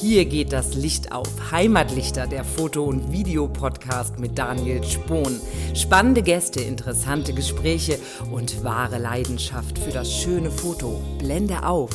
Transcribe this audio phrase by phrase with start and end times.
[0.00, 1.28] Hier geht das Licht auf.
[1.52, 5.40] Heimatlichter, der Foto- und Videopodcast mit Daniel Spohn.
[5.74, 7.98] Spannende Gäste, interessante Gespräche
[8.32, 11.00] und wahre Leidenschaft für das schöne Foto.
[11.18, 11.90] Blende auf.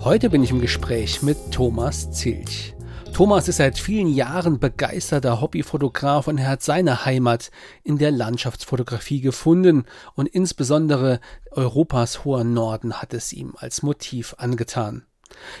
[0.00, 2.73] Heute bin ich im Gespräch mit Thomas Zilch.
[3.14, 7.52] Thomas ist seit vielen Jahren begeisterter Hobbyfotograf und er hat seine Heimat
[7.84, 9.84] in der Landschaftsfotografie gefunden
[10.16, 11.20] und insbesondere
[11.52, 15.04] Europas hoher Norden hat es ihm als Motiv angetan.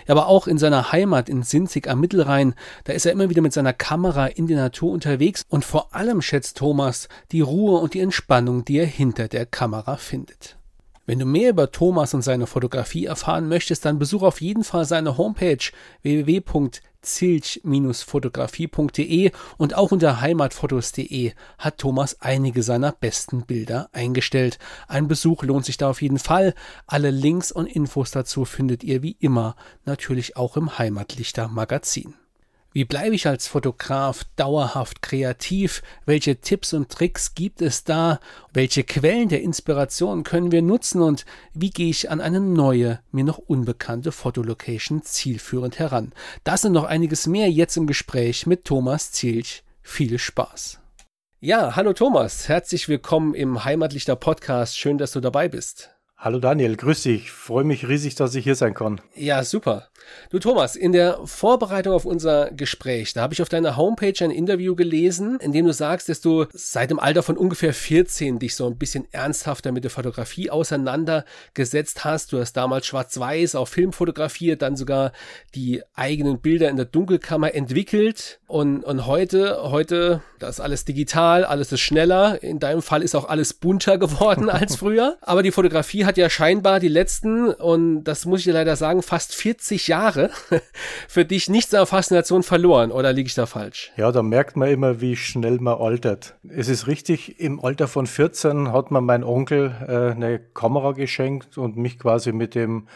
[0.08, 3.52] Aber auch in seiner Heimat in Sinzig am Mittelrhein, da ist er immer wieder mit
[3.52, 8.00] seiner Kamera in der Natur unterwegs und vor allem schätzt Thomas die Ruhe und die
[8.00, 10.58] Entspannung, die er hinter der Kamera findet.
[11.06, 14.86] Wenn du mehr über Thomas und seine Fotografie erfahren möchtest, dann besuch auf jeden Fall
[14.86, 15.58] seine Homepage
[17.04, 24.58] www.zilch-fotografie.de und auch unter heimatfotos.de hat Thomas einige seiner besten Bilder eingestellt.
[24.88, 26.54] Ein Besuch lohnt sich da auf jeden Fall.
[26.86, 32.14] Alle Links und Infos dazu findet ihr wie immer natürlich auch im Heimatlichter Magazin.
[32.76, 35.80] Wie bleibe ich als Fotograf dauerhaft kreativ?
[36.06, 38.18] Welche Tipps und Tricks gibt es da?
[38.52, 41.00] Welche Quellen der Inspiration können wir nutzen?
[41.00, 46.12] Und wie gehe ich an eine neue, mir noch unbekannte Fotolocation zielführend heran?
[46.42, 49.62] Das und noch einiges mehr jetzt im Gespräch mit Thomas Zielch.
[49.80, 50.80] Viel Spaß!
[51.38, 54.76] Ja, hallo Thomas, herzlich willkommen im Heimatlichter Podcast.
[54.76, 55.93] Schön, dass du dabei bist.
[56.16, 57.30] Hallo Daniel, grüß dich.
[57.30, 59.00] Freue mich riesig, dass ich hier sein kann.
[59.14, 59.88] Ja, super.
[60.30, 64.30] Du Thomas, in der Vorbereitung auf unser Gespräch, da habe ich auf deiner Homepage ein
[64.30, 68.54] Interview gelesen, in dem du sagst, dass du seit dem Alter von ungefähr 14 dich
[68.54, 72.32] so ein bisschen ernsthafter mit der Fotografie auseinandergesetzt hast.
[72.32, 75.12] Du hast damals schwarz-weiß auf Film fotografiert, dann sogar
[75.54, 81.44] die eigenen Bilder in der Dunkelkammer entwickelt und, und heute, heute, das ist alles digital,
[81.44, 82.42] alles ist schneller.
[82.42, 85.16] In deinem Fall ist auch alles bunter geworden als früher.
[85.22, 89.34] Aber die Fotografie hat ja scheinbar die letzten, und das muss ich leider sagen, fast
[89.34, 90.30] 40 Jahre
[91.08, 92.90] für dich nicht seiner Faszination verloren.
[92.90, 93.92] Oder liege ich da falsch?
[93.96, 96.36] Ja, da merkt man immer, wie schnell man altert.
[96.48, 101.58] Es ist richtig, im Alter von 14 hat mir mein Onkel äh, eine Kamera geschenkt
[101.58, 102.86] und mich quasi mit dem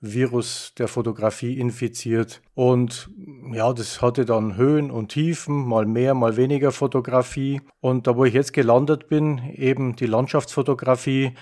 [0.00, 2.40] Virus der Fotografie infiziert.
[2.54, 3.10] Und
[3.52, 7.60] ja, das hatte dann Höhen und Tiefen, mal mehr, mal weniger Fotografie.
[7.80, 11.34] Und da, wo ich jetzt gelandet bin, eben die Landschaftsfotografie,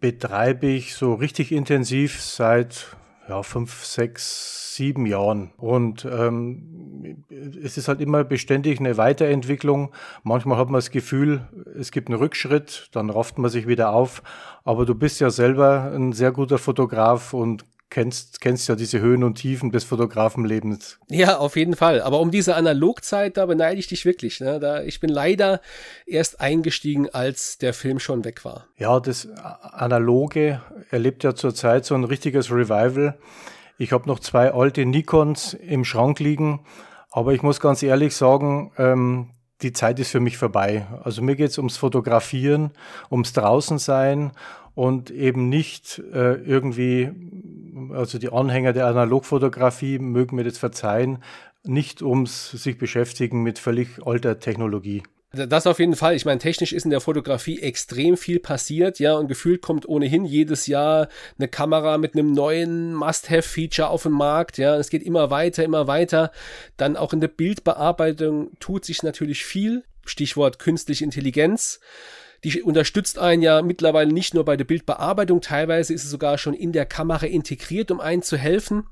[0.00, 2.96] betreibe ich so richtig intensiv seit
[3.28, 5.50] ja, fünf, sechs, sieben Jahren.
[5.56, 7.24] Und ähm,
[7.62, 9.92] es ist halt immer beständig eine Weiterentwicklung.
[10.22, 11.48] Manchmal hat man das Gefühl,
[11.78, 14.22] es gibt einen Rückschritt, dann rafft man sich wieder auf.
[14.64, 19.24] Aber du bist ja selber ein sehr guter Fotograf und kennst, kennst ja diese Höhen
[19.24, 20.98] und Tiefen des Fotografenlebens.
[21.08, 22.00] Ja, auf jeden Fall.
[22.02, 24.40] Aber um diese Analogzeit, da beneide ich dich wirklich.
[24.40, 24.58] Ne?
[24.60, 25.60] Da, ich bin leider
[26.06, 28.66] erst eingestiegen, als der Film schon weg war.
[28.76, 30.60] Ja, das Analoge
[30.90, 33.18] erlebt ja zurzeit so ein richtiges Revival.
[33.78, 36.64] Ich habe noch zwei alte Nikons im Schrank liegen,
[37.10, 39.30] aber ich muss ganz ehrlich sagen, ähm,
[39.62, 40.86] die Zeit ist für mich vorbei.
[41.02, 42.72] Also mir geht es ums Fotografieren,
[43.10, 44.32] ums Draußensein
[44.76, 47.10] und eben nicht äh, irgendwie,
[47.92, 51.24] also die Anhänger der Analogfotografie mögen mir das verzeihen,
[51.64, 55.02] nicht ums sich beschäftigen mit völlig alter Technologie.
[55.32, 56.14] Das auf jeden Fall.
[56.14, 60.26] Ich meine, technisch ist in der Fotografie extrem viel passiert, ja, und gefühlt kommt ohnehin
[60.26, 61.08] jedes Jahr
[61.38, 64.76] eine Kamera mit einem neuen Must-Have-Feature auf den Markt, ja.
[64.76, 66.32] Es geht immer weiter, immer weiter.
[66.76, 69.84] Dann auch in der Bildbearbeitung tut sich natürlich viel.
[70.04, 71.80] Stichwort künstliche Intelligenz.
[72.46, 76.54] Die unterstützt einen ja mittlerweile nicht nur bei der Bildbearbeitung, teilweise ist es sogar schon
[76.54, 78.86] in der Kamera integriert, um einen zu helfen.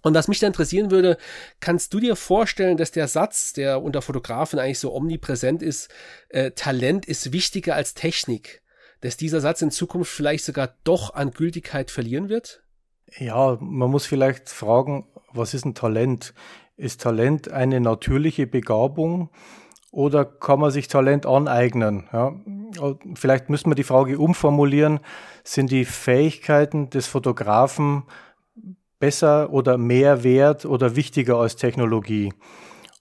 [0.00, 1.18] Und was mich da interessieren würde,
[1.60, 5.90] kannst du dir vorstellen, dass der Satz, der unter Fotografen eigentlich so omnipräsent ist,
[6.30, 8.62] äh, Talent ist wichtiger als Technik,
[9.02, 12.62] dass dieser Satz in Zukunft vielleicht sogar doch an Gültigkeit verlieren wird?
[13.18, 16.32] Ja, man muss vielleicht fragen, was ist ein Talent?
[16.78, 19.28] Ist Talent eine natürliche Begabung
[19.90, 22.08] oder kann man sich Talent aneignen?
[22.12, 22.34] Ja,
[23.14, 25.00] vielleicht müssen wir die Frage umformulieren,
[25.44, 28.04] sind die Fähigkeiten des Fotografen
[28.98, 32.32] besser oder mehr wert oder wichtiger als Technologie?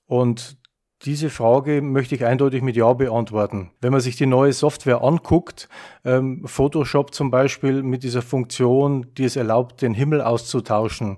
[0.05, 0.57] Und
[1.03, 3.71] diese Frage möchte ich eindeutig mit Ja beantworten.
[3.81, 5.69] Wenn man sich die neue Software anguckt,
[6.03, 11.17] ähm, Photoshop zum Beispiel mit dieser Funktion, die es erlaubt, den Himmel auszutauschen,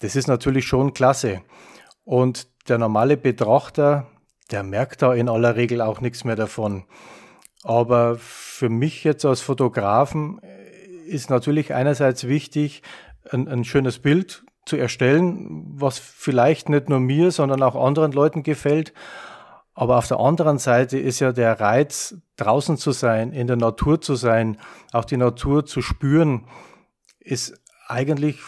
[0.00, 1.42] das ist natürlich schon klasse.
[2.04, 4.06] Und der normale Betrachter,
[4.50, 6.84] der merkt da in aller Regel auch nichts mehr davon.
[7.62, 10.40] Aber für mich jetzt als Fotografen
[11.06, 12.82] ist natürlich einerseits wichtig,
[13.30, 18.42] ein, ein schönes Bild zu erstellen, was vielleicht nicht nur mir, sondern auch anderen Leuten
[18.42, 18.92] gefällt.
[19.74, 24.00] Aber auf der anderen Seite ist ja der Reiz, draußen zu sein, in der Natur
[24.00, 24.58] zu sein,
[24.92, 26.46] auch die Natur zu spüren,
[27.20, 27.54] ist
[27.86, 28.40] eigentlich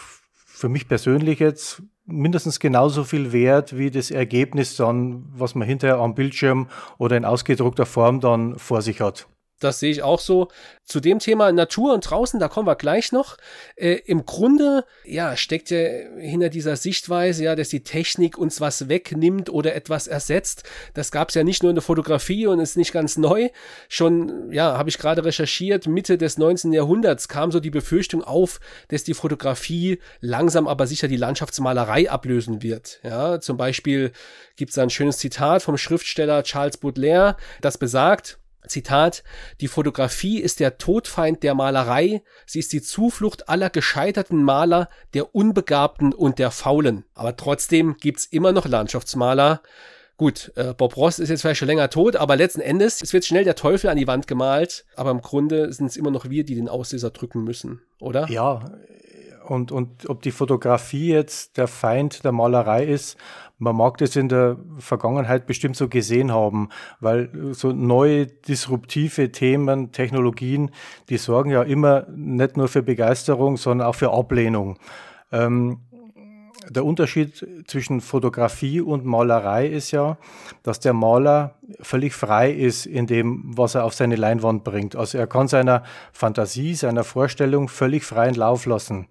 [0.45, 5.97] für mich persönlich jetzt mindestens genauso viel wert wie das Ergebnis dann, was man hinterher
[5.97, 6.67] am Bildschirm
[6.97, 9.27] oder in ausgedruckter Form dann vor sich hat.
[9.61, 10.49] Das sehe ich auch so.
[10.83, 13.37] Zu dem Thema Natur und draußen, da kommen wir gleich noch.
[13.75, 15.79] Äh, Im Grunde, ja, steckt ja
[16.17, 20.63] hinter dieser Sichtweise, ja, dass die Technik uns was wegnimmt oder etwas ersetzt.
[20.95, 23.49] Das gab es ja nicht nur in der Fotografie und ist nicht ganz neu.
[23.87, 26.73] Schon, ja, habe ich gerade recherchiert, Mitte des 19.
[26.73, 32.63] Jahrhunderts kam so die Befürchtung auf, dass die Fotografie langsam aber sicher die Landschaftsmalerei ablösen
[32.63, 32.99] wird.
[33.03, 34.11] Ja, zum Beispiel
[34.55, 39.23] gibt es ein schönes Zitat vom Schriftsteller Charles Baudelaire, das besagt, Zitat,
[39.59, 45.35] die Fotografie ist der Todfeind der Malerei, sie ist die Zuflucht aller gescheiterten Maler, der
[45.35, 47.05] Unbegabten und der Faulen.
[47.13, 49.61] Aber trotzdem gibt's immer noch Landschaftsmaler.
[50.17, 53.25] Gut, äh, Bob Ross ist jetzt vielleicht schon länger tot, aber letzten Endes, es wird
[53.25, 56.43] schnell der Teufel an die Wand gemalt, aber im Grunde sind es immer noch wir,
[56.43, 58.29] die den Auslöser drücken müssen, oder?
[58.29, 58.71] Ja,
[59.51, 63.17] und, und ob die Fotografie jetzt der Feind der Malerei ist,
[63.57, 66.69] man mag das in der Vergangenheit bestimmt so gesehen haben,
[67.01, 70.71] weil so neue disruptive Themen, Technologien,
[71.09, 74.79] die sorgen ja immer nicht nur für Begeisterung, sondern auch für Ablehnung.
[75.33, 75.79] Ähm,
[76.69, 80.17] der Unterschied zwischen Fotografie und Malerei ist ja,
[80.63, 84.95] dass der Maler völlig frei ist in dem, was er auf seine Leinwand bringt.
[84.95, 85.83] Also er kann seiner
[86.13, 89.07] Fantasie, seiner Vorstellung völlig freien Lauf lassen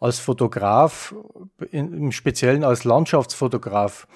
[0.00, 1.14] als Fotograf,
[1.70, 4.08] im Speziellen als Landschaftsfotograf,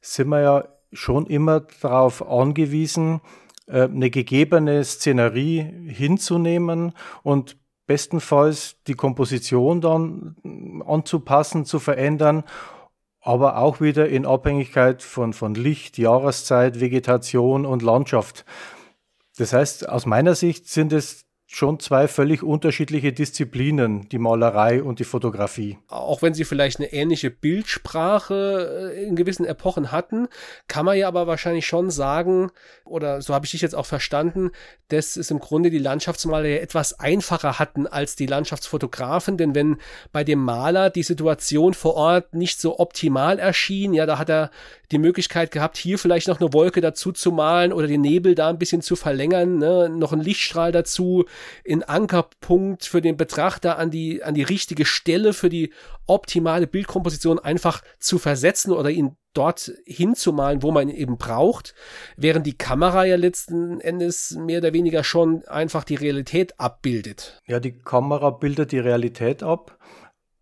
[0.00, 3.20] sind wir ja schon immer darauf angewiesen,
[3.66, 6.92] äh, eine gegebene Szenerie hinzunehmen
[7.22, 7.56] und
[7.86, 12.44] bestenfalls die Komposition dann anzupassen, zu verändern,
[13.20, 18.44] aber auch wieder in Abhängigkeit von, von Licht, Jahreszeit, Vegetation und Landschaft.
[19.36, 21.24] Das heißt, aus meiner Sicht sind es
[21.54, 25.76] schon zwei völlig unterschiedliche Disziplinen, die Malerei und die Fotografie.
[25.86, 30.28] Auch wenn sie vielleicht eine ähnliche Bildsprache äh, in gewissen Epochen hatten,
[30.66, 32.50] kann man ja aber wahrscheinlich schon sagen,
[32.86, 34.50] oder so habe ich dich jetzt auch verstanden,
[34.88, 39.76] dass es im Grunde die Landschaftsmaler ja etwas einfacher hatten als die Landschaftsfotografen, denn wenn
[40.10, 44.50] bei dem Maler die Situation vor Ort nicht so optimal erschien, ja, da hat er
[44.90, 48.48] die Möglichkeit gehabt, hier vielleicht noch eine Wolke dazu zu malen oder den Nebel da
[48.48, 49.88] ein bisschen zu verlängern, ne?
[49.90, 51.24] noch einen Lichtstrahl dazu,
[51.64, 55.72] in Ankerpunkt für den Betrachter an die, an die richtige Stelle für die
[56.06, 61.74] optimale Bildkomposition einfach zu versetzen oder ihn dort hinzumalen, wo man ihn eben braucht,
[62.16, 67.40] während die Kamera ja letzten Endes mehr oder weniger schon einfach die Realität abbildet.
[67.46, 69.78] Ja, die Kamera bildet die Realität ab,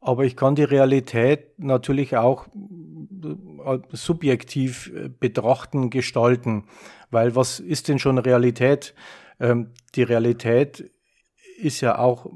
[0.01, 6.65] aber ich kann die Realität natürlich auch äh, subjektiv äh, betrachten, gestalten,
[7.11, 8.95] weil was ist denn schon Realität?
[9.41, 10.91] Ähm, die Realität
[11.59, 12.27] ist ja auch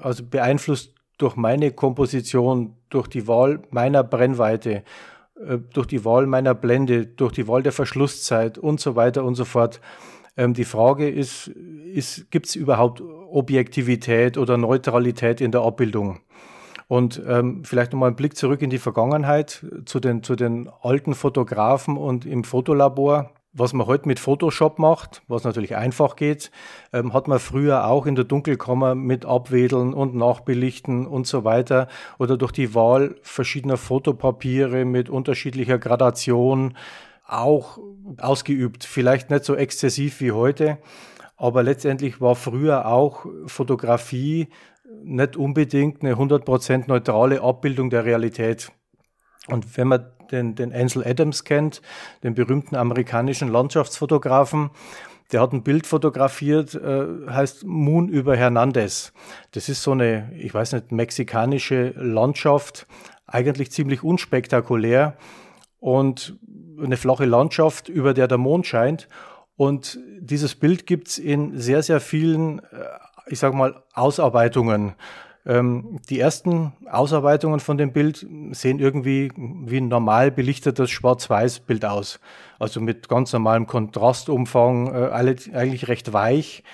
[0.00, 4.82] also beeinflusst durch meine Komposition, durch die Wahl meiner Brennweite,
[5.36, 9.34] äh, durch die Wahl meiner Blende, durch die Wahl der Verschlusszeit und so weiter und
[9.34, 9.80] so fort.
[10.36, 16.20] Ähm, die Frage ist, ist gibt es überhaupt Objektivität oder Neutralität in der Abbildung?
[16.86, 21.14] Und ähm, vielleicht nochmal ein Blick zurück in die Vergangenheit zu den, zu den alten
[21.14, 23.32] Fotografen und im Fotolabor.
[23.56, 26.50] Was man heute mit Photoshop macht, was natürlich einfach geht,
[26.92, 31.86] ähm, hat man früher auch in der Dunkelkammer mit Abwedeln und Nachbelichten und so weiter
[32.18, 36.76] oder durch die Wahl verschiedener Fotopapiere mit unterschiedlicher Gradation
[37.28, 37.78] auch
[38.18, 38.82] ausgeübt.
[38.82, 40.78] Vielleicht nicht so exzessiv wie heute,
[41.36, 44.48] aber letztendlich war früher auch Fotografie
[45.04, 48.72] nicht unbedingt eine 100% neutrale Abbildung der Realität.
[49.46, 51.80] Und wenn man den, den Ansel Adams kennt,
[52.22, 54.70] den berühmten amerikanischen Landschaftsfotografen,
[55.32, 59.12] der hat ein Bild fotografiert, äh, heißt Moon über Hernandez.
[59.52, 62.86] Das ist so eine, ich weiß nicht, mexikanische Landschaft,
[63.26, 65.16] eigentlich ziemlich unspektakulär
[65.80, 66.38] und
[66.82, 69.08] eine flache Landschaft, über der der Mond scheint.
[69.56, 72.62] Und dieses Bild gibt's in sehr, sehr vielen, äh,
[73.26, 74.94] ich sage mal, Ausarbeitungen.
[75.46, 82.18] Ähm, die ersten Ausarbeitungen von dem Bild sehen irgendwie wie ein normal belichtetes Schwarz-Weiß-Bild aus.
[82.58, 86.64] Also mit ganz normalem Kontrastumfang, äh, eigentlich recht weich.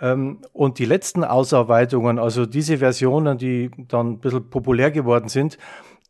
[0.00, 5.58] Ähm, und die letzten Ausarbeitungen, also diese Versionen, die dann ein bisschen populär geworden sind,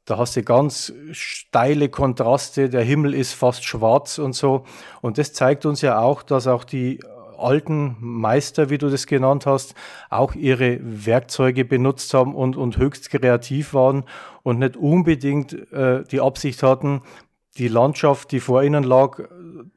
[0.05, 4.65] da hast du ganz steile Kontraste, der Himmel ist fast schwarz und so.
[5.01, 7.01] Und das zeigt uns ja auch, dass auch die
[7.43, 9.75] alten Meister, wie du das genannt hast,
[10.11, 14.05] auch ihre Werkzeuge benutzt haben und, und höchst kreativ waren
[14.43, 17.03] und nicht unbedingt äh, die Absicht hatten,
[17.59, 19.19] die Landschaft, die vor ihnen lag,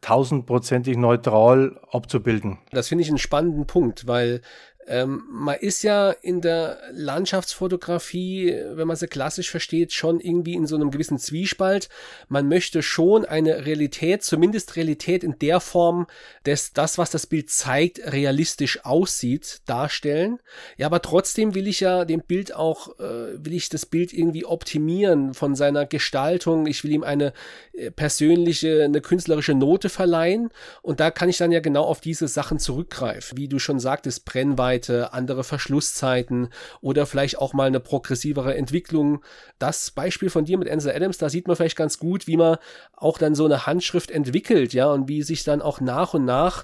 [0.01, 2.59] tausendprozentig neutral abzubilden.
[2.71, 4.41] Das finde ich einen spannenden Punkt, weil
[4.87, 10.67] Ähm, man ist ja in der Landschaftsfotografie, wenn man sie klassisch versteht, schon irgendwie in
[10.67, 11.89] so einem gewissen Zwiespalt.
[12.29, 16.05] Man möchte schon eine Realität, zumindest Realität in der Form,
[16.43, 20.39] dass das, was das Bild zeigt, realistisch aussieht, darstellen.
[20.77, 24.45] Ja, aber trotzdem will ich ja dem Bild auch, äh, will ich das Bild irgendwie
[24.45, 26.67] optimieren von seiner Gestaltung.
[26.67, 27.33] Ich will ihm eine
[27.73, 30.49] äh, persönliche, eine künstlerische Note verleihen.
[30.81, 33.37] Und da kann ich dann ja genau auf diese Sachen zurückgreifen.
[33.37, 36.49] Wie du schon sagtest, Brennweite, Reichweite, andere Verschlusszeiten
[36.81, 39.23] oder vielleicht auch mal eine progressivere Entwicklung.
[39.59, 42.57] Das Beispiel von dir mit Ansel Adams, da sieht man vielleicht ganz gut, wie man
[42.93, 46.63] auch dann so eine Handschrift entwickelt, ja, und wie sich dann auch nach und nach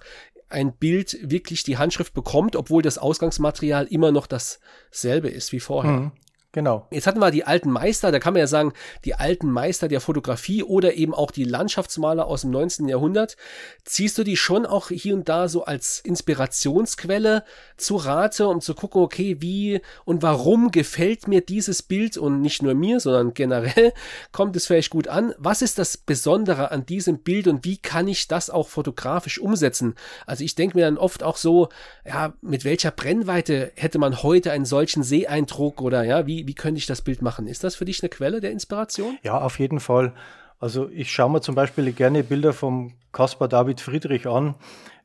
[0.49, 5.91] ein Bild wirklich die Handschrift bekommt, obwohl das Ausgangsmaterial immer noch dasselbe ist wie vorher.
[5.91, 6.11] Mhm.
[6.53, 6.85] Genau.
[6.91, 8.73] Jetzt hatten wir die alten Meister, da kann man ja sagen,
[9.05, 12.89] die alten Meister der Fotografie oder eben auch die Landschaftsmaler aus dem 19.
[12.89, 13.37] Jahrhundert.
[13.85, 17.45] Ziehst du die schon auch hier und da so als Inspirationsquelle
[17.77, 22.61] zu Rate, um zu gucken, okay, wie und warum gefällt mir dieses Bild und nicht
[22.61, 23.93] nur mir, sondern generell
[24.33, 25.33] kommt es vielleicht gut an?
[25.37, 29.95] Was ist das Besondere an diesem Bild und wie kann ich das auch fotografisch umsetzen?
[30.25, 31.69] Also ich denke mir dann oft auch so,
[32.05, 36.79] ja, mit welcher Brennweite hätte man heute einen solchen Seeeindruck oder ja, wie wie, könnte
[36.79, 37.47] ich das Bild machen?
[37.47, 39.17] Ist das für dich eine Quelle der Inspiration?
[39.23, 40.13] Ja, auf jeden Fall.
[40.59, 44.55] Also ich schaue mir zum Beispiel gerne Bilder vom Caspar David Friedrich an.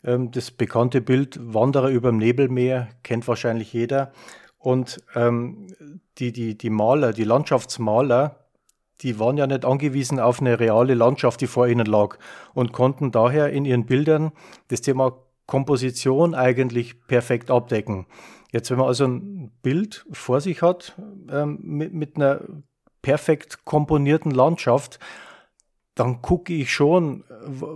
[0.04, 4.12] Ähm, das bekannte Bild Wanderer über dem Nebelmeer kennt wahrscheinlich jeder.
[4.58, 5.68] Und ähm,
[6.18, 8.46] die, die, die Maler, die Landschaftsmaler,
[9.02, 12.18] die waren ja nicht angewiesen auf eine reale Landschaft, die vor ihnen lag
[12.54, 14.32] und konnten daher in ihren Bildern
[14.68, 18.06] das Thema Komposition eigentlich perfekt abdecken.
[18.52, 20.96] Jetzt, wenn man also ein Bild vor sich hat
[21.30, 22.40] ähm, mit, mit einer
[23.02, 24.98] perfekt komponierten Landschaft,
[25.94, 27.24] dann gucke ich schon,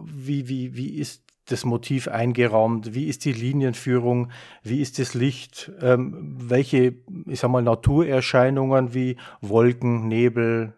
[0.04, 4.30] wie, wie, wie ist das Motiv eingerahmt, wie ist die Linienführung,
[4.62, 6.94] wie ist das Licht, ähm, welche,
[7.26, 10.74] ich sag mal, Naturerscheinungen wie Wolken, Nebel,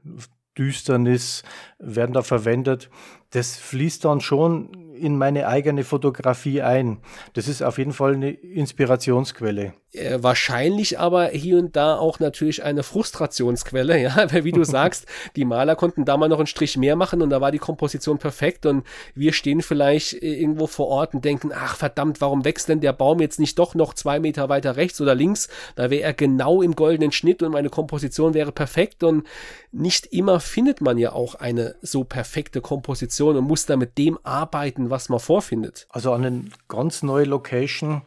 [0.56, 1.42] Düsternis
[1.78, 2.90] werden da verwendet.
[3.30, 6.98] Das fließt dann schon in meine eigene Fotografie ein.
[7.32, 9.74] Das ist auf jeden Fall eine Inspirationsquelle.
[9.94, 15.04] Äh, wahrscheinlich aber hier und da auch natürlich eine Frustrationsquelle, ja, weil wie du sagst,
[15.36, 18.16] die Maler konnten da mal noch einen Strich mehr machen und da war die Komposition
[18.16, 22.70] perfekt und wir stehen vielleicht äh, irgendwo vor Ort und denken, ach verdammt, warum wächst
[22.70, 25.48] denn der Baum jetzt nicht doch noch zwei Meter weiter rechts oder links?
[25.74, 29.26] Da wäre er genau im goldenen Schnitt und meine Komposition wäre perfekt und
[29.72, 34.18] nicht immer findet man ja auch eine so perfekte Komposition und muss da mit dem
[34.22, 35.86] arbeiten, was man vorfindet.
[35.90, 38.00] Also an eine ganz neue Location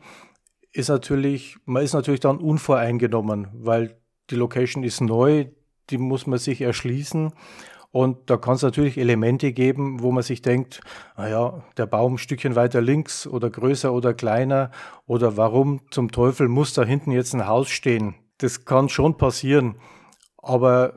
[0.76, 3.98] ist natürlich, man ist natürlich dann unvoreingenommen, weil
[4.30, 5.46] die Location ist neu,
[5.90, 7.32] die muss man sich erschließen.
[7.92, 10.82] Und da kann es natürlich Elemente geben, wo man sich denkt,
[11.16, 14.70] naja, der Baum ein Stückchen weiter links oder größer oder kleiner
[15.08, 18.16] oder warum zum Teufel muss da hinten jetzt ein Haus stehen.
[18.40, 19.76] Das kann schon passieren.
[20.38, 20.94] Aber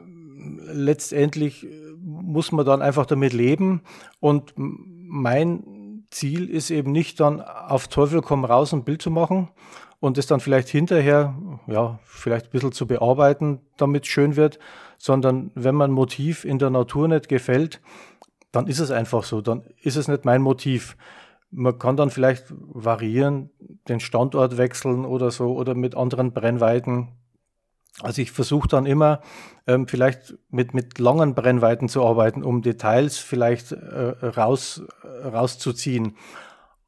[0.72, 1.68] letztendlich
[2.00, 3.82] muss man dann einfach damit leben.
[4.18, 5.77] Und mein
[6.10, 9.48] Ziel ist eben nicht dann auf Teufel komm raus ein Bild zu machen
[10.00, 11.34] und es dann vielleicht hinterher,
[11.66, 14.58] ja, vielleicht ein bisschen zu bearbeiten, damit es schön wird,
[14.96, 17.80] sondern wenn man Motiv in der Natur nicht gefällt,
[18.52, 20.96] dann ist es einfach so, dann ist es nicht mein Motiv.
[21.50, 23.50] Man kann dann vielleicht variieren,
[23.88, 27.08] den Standort wechseln oder so oder mit anderen Brennweiten
[28.02, 29.20] also ich versuche dann immer
[29.66, 34.82] ähm, vielleicht mit, mit langen Brennweiten zu arbeiten, um Details vielleicht äh, raus,
[35.24, 36.16] rauszuziehen.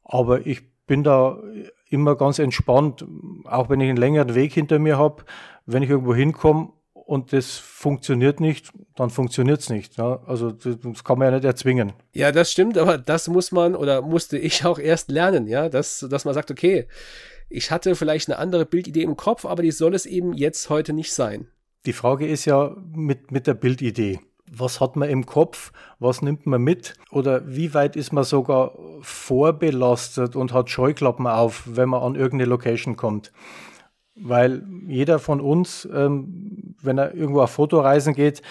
[0.03, 1.37] Aber ich bin da
[1.89, 3.05] immer ganz entspannt,
[3.45, 5.23] auch wenn ich einen längeren Weg hinter mir habe.
[5.65, 9.97] Wenn ich irgendwo hinkomme und das funktioniert nicht, dann funktioniert es nicht.
[9.97, 10.21] Ja?
[10.25, 11.93] Also das kann man ja nicht erzwingen.
[12.13, 16.05] Ja, das stimmt, aber das muss man oder musste ich auch erst lernen, ja, dass,
[16.09, 16.87] dass man sagt, okay,
[17.51, 20.93] ich hatte vielleicht eine andere Bildidee im Kopf, aber die soll es eben jetzt heute
[20.93, 21.47] nicht sein.
[21.85, 24.19] Die Frage ist ja mit, mit der Bildidee.
[24.49, 25.71] Was hat man im Kopf?
[25.99, 26.95] Was nimmt man mit?
[27.09, 32.49] Oder wie weit ist man sogar vorbelastet und hat Scheuklappen auf, wenn man an irgendeine
[32.49, 33.31] Location kommt?
[34.15, 38.41] Weil jeder von uns, ähm, wenn er irgendwo auf Fotoreisen geht,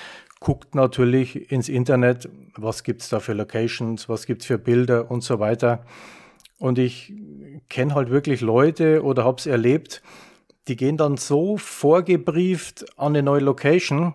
[0.40, 5.10] guckt natürlich ins Internet, was gibt es da für Locations, was gibt es für Bilder
[5.10, 5.84] und so weiter.
[6.60, 7.14] Und ich
[7.70, 10.02] kenne halt wirklich Leute oder habe es erlebt,
[10.68, 14.14] die gehen dann so vorgebrieft an eine neue Location,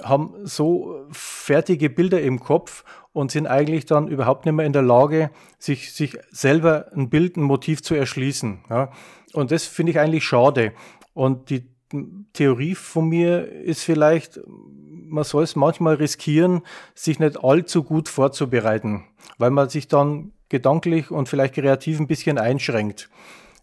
[0.00, 4.82] haben so fertige Bilder im Kopf und sind eigentlich dann überhaupt nicht mehr in der
[4.82, 8.60] Lage, sich, sich selber ein Bild, ein Motiv zu erschließen.
[8.70, 8.92] Ja.
[9.32, 10.72] Und das finde ich eigentlich schade.
[11.14, 11.68] Und die
[12.32, 16.62] Theorie von mir ist vielleicht, man soll es manchmal riskieren,
[16.94, 19.04] sich nicht allzu gut vorzubereiten,
[19.36, 23.10] weil man sich dann gedanklich und vielleicht kreativ ein bisschen einschränkt.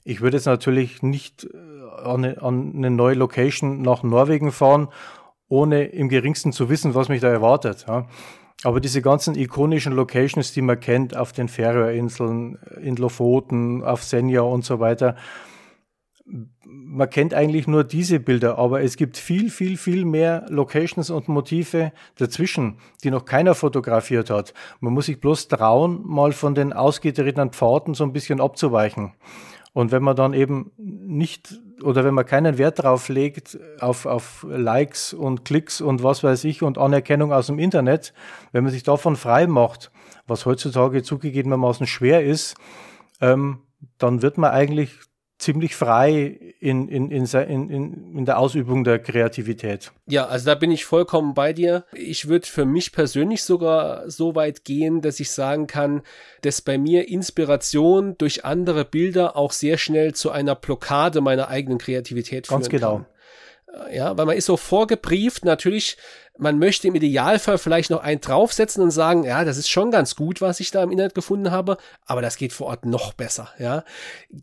[0.04, 4.90] Ich würde jetzt natürlich nicht äh, an eine, an eine neue Location nach Norwegen fahren,
[5.48, 7.86] ohne im geringsten zu wissen, was mich da erwartet.
[7.88, 8.08] Ja.
[8.64, 14.42] Aber diese ganzen ikonischen Locations, die man kennt, auf den Färöerinseln, in Lofoten, auf Senja
[14.42, 15.16] und so weiter,
[16.66, 21.28] man kennt eigentlich nur diese Bilder, aber es gibt viel, viel, viel mehr Locations und
[21.28, 24.54] Motive dazwischen, die noch keiner fotografiert hat.
[24.80, 29.14] Man muss sich bloß trauen, mal von den ausgetretenen Pfaden so ein bisschen abzuweichen.
[29.74, 34.46] Und wenn man dann eben nicht oder wenn man keinen Wert darauf legt, auf, auf
[34.50, 38.14] Likes und Klicks und was weiß ich und Anerkennung aus dem Internet,
[38.52, 39.92] wenn man sich davon frei macht,
[40.28, 42.56] was heutzutage zugegebenermaßen schwer ist,
[43.22, 43.60] ähm,
[43.98, 44.92] dann wird man eigentlich
[45.40, 49.92] ziemlich frei in, in, in, in, in der Ausübung der Kreativität.
[50.06, 51.86] Ja, also da bin ich vollkommen bei dir.
[51.94, 56.02] Ich würde für mich persönlich sogar so weit gehen, dass ich sagen kann,
[56.42, 61.78] dass bei mir Inspiration durch andere Bilder auch sehr schnell zu einer Blockade meiner eigenen
[61.78, 62.96] Kreativität führen Ganz genau.
[62.98, 63.06] Kann.
[63.94, 65.98] Ja, weil man ist so vorgebrieft, natürlich
[66.40, 70.16] man möchte im Idealfall vielleicht noch einen draufsetzen und sagen, ja, das ist schon ganz
[70.16, 73.50] gut, was ich da im Internet gefunden habe, aber das geht vor Ort noch besser,
[73.60, 73.84] ja.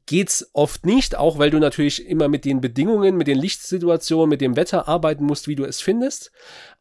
[0.05, 4.43] Geht's oft nicht, auch weil du natürlich immer mit den Bedingungen, mit den Lichtsituationen, mit
[4.43, 6.31] dem Wetter arbeiten musst, wie du es findest.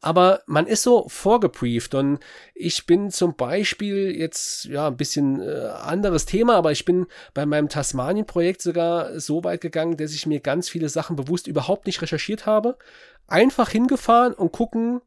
[0.01, 2.19] Aber man ist so vorgebrieft und
[2.53, 7.45] ich bin zum Beispiel jetzt, ja, ein bisschen äh, anderes Thema, aber ich bin bei
[7.45, 12.01] meinem Tasmanien-Projekt sogar so weit gegangen, dass ich mir ganz viele Sachen bewusst überhaupt nicht
[12.01, 12.77] recherchiert habe,
[13.27, 15.01] einfach hingefahren und gucken,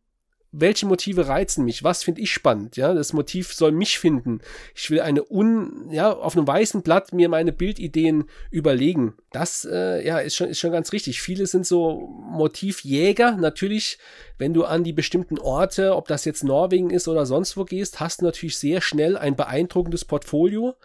[0.50, 1.84] welche Motive reizen mich?
[1.84, 2.76] Was finde ich spannend?
[2.76, 4.40] Ja, das Motiv soll mich finden.
[4.74, 9.14] Ich will eine un, ja, auf einem weißen Blatt mir meine Bildideen überlegen.
[9.30, 11.20] Das, äh, ja, ist schon, ist schon ganz richtig.
[11.20, 13.32] Viele sind so Motivjäger.
[13.32, 13.98] Natürlich,
[14.38, 18.00] wenn du an die bestimmten Orte, ob das jetzt Norwegen ist oder sonst wo gehst,
[18.00, 20.76] hast du natürlich sehr schnell ein beeindruckendes Portfolio.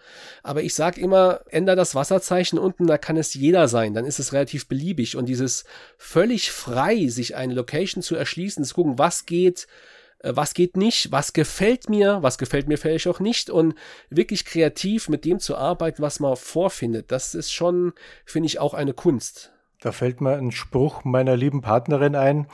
[0.42, 3.94] Aber ich sag immer, änder das Wasserzeichen unten, da kann es jeder sein.
[3.94, 5.16] Dann ist es relativ beliebig.
[5.16, 5.64] Und dieses
[5.96, 9.53] völlig frei, sich eine Location zu erschließen, zu gucken, was geht,
[10.24, 13.74] äh, was geht nicht, was gefällt mir, was gefällt mir vielleicht auch nicht und
[14.10, 17.92] wirklich kreativ mit dem zu arbeiten, was man vorfindet, das ist schon,
[18.24, 19.52] finde ich, auch eine Kunst.
[19.80, 22.46] Da fällt mir ein Spruch meiner lieben Partnerin ein,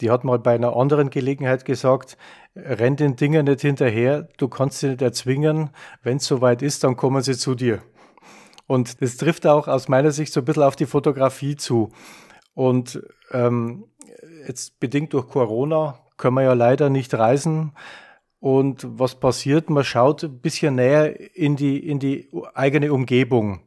[0.00, 2.18] die hat mal bei einer anderen Gelegenheit gesagt,
[2.54, 5.70] renn den Dingen nicht hinterher, du kannst sie nicht erzwingen,
[6.02, 7.82] wenn es soweit ist, dann kommen sie zu dir.
[8.66, 11.92] Und das trifft auch aus meiner Sicht so ein bisschen auf die Fotografie zu.
[12.52, 13.84] Und ähm,
[14.46, 17.72] jetzt bedingt durch Corona können wir ja leider nicht reisen.
[18.38, 19.70] Und was passiert?
[19.70, 23.60] Man schaut ein bisschen näher in die, in die eigene Umgebung.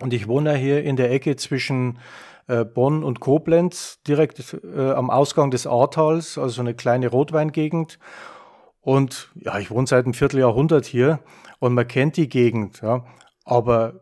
[0.00, 1.98] Und ich wohne hier in der Ecke zwischen
[2.46, 7.98] äh, Bonn und Koblenz, direkt äh, am Ausgang des Ahrtals, also eine kleine Rotweingegend.
[8.80, 11.20] Und ja, ich wohne seit einem Vierteljahrhundert hier
[11.58, 12.80] und man kennt die Gegend.
[12.80, 13.04] Ja.
[13.44, 14.00] Aber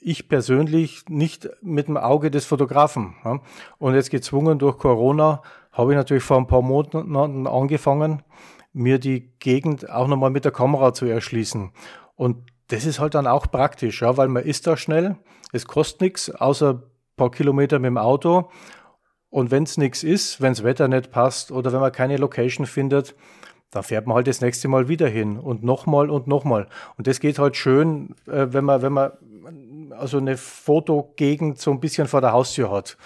[0.00, 3.14] ich persönlich nicht mit dem Auge des Fotografen.
[3.24, 3.40] Ja.
[3.78, 5.42] Und jetzt gezwungen durch Corona
[5.78, 8.22] habe ich natürlich vor ein paar Monaten angefangen,
[8.72, 11.70] mir die Gegend auch nochmal mit der Kamera zu erschließen.
[12.16, 15.16] Und das ist halt dann auch praktisch, ja, weil man ist da schnell,
[15.52, 16.82] es kostet nichts, außer ein
[17.16, 18.50] paar Kilometer mit dem Auto.
[19.30, 22.66] Und wenn es nichts ist, wenn das Wetter nicht passt oder wenn man keine Location
[22.66, 23.14] findet,
[23.70, 26.66] dann fährt man halt das nächste Mal wieder hin und nochmal und nochmal.
[26.96, 29.12] Und das geht halt schön, äh, wenn man, wenn man
[29.96, 32.96] also eine Fotogegend so ein bisschen vor der Haustür hat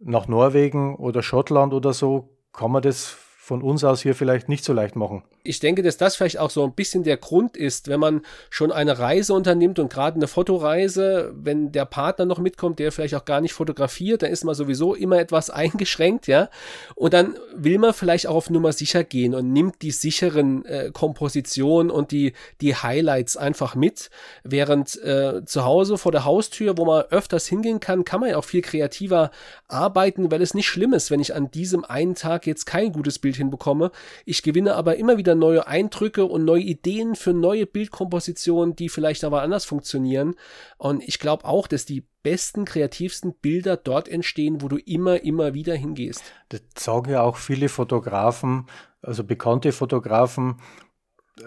[0.00, 4.64] nach Norwegen oder Schottland oder so kann man das von uns aus hier vielleicht nicht
[4.64, 7.88] so leicht machen ich denke, dass das vielleicht auch so ein bisschen der Grund ist,
[7.88, 12.78] wenn man schon eine Reise unternimmt und gerade eine Fotoreise, wenn der Partner noch mitkommt,
[12.78, 16.50] der vielleicht auch gar nicht fotografiert, dann ist man sowieso immer etwas eingeschränkt, ja.
[16.94, 20.90] Und dann will man vielleicht auch auf Nummer sicher gehen und nimmt die sicheren äh,
[20.92, 24.10] Kompositionen und die, die Highlights einfach mit,
[24.44, 28.36] während äh, zu Hause vor der Haustür, wo man öfters hingehen kann, kann man ja
[28.36, 29.30] auch viel kreativer
[29.68, 33.18] arbeiten, weil es nicht schlimm ist, wenn ich an diesem einen Tag jetzt kein gutes
[33.18, 33.90] Bild hinbekomme.
[34.24, 38.88] Ich gewinne aber immer wieder wieder neue Eindrücke und neue Ideen für neue Bildkompositionen, die
[38.88, 40.34] vielleicht aber anders funktionieren.
[40.76, 45.54] Und ich glaube auch, dass die besten, kreativsten Bilder dort entstehen, wo du immer, immer
[45.54, 46.22] wieder hingehst.
[46.48, 48.66] Das sagen ja auch viele Fotografen,
[49.02, 50.56] also bekannte Fotografen,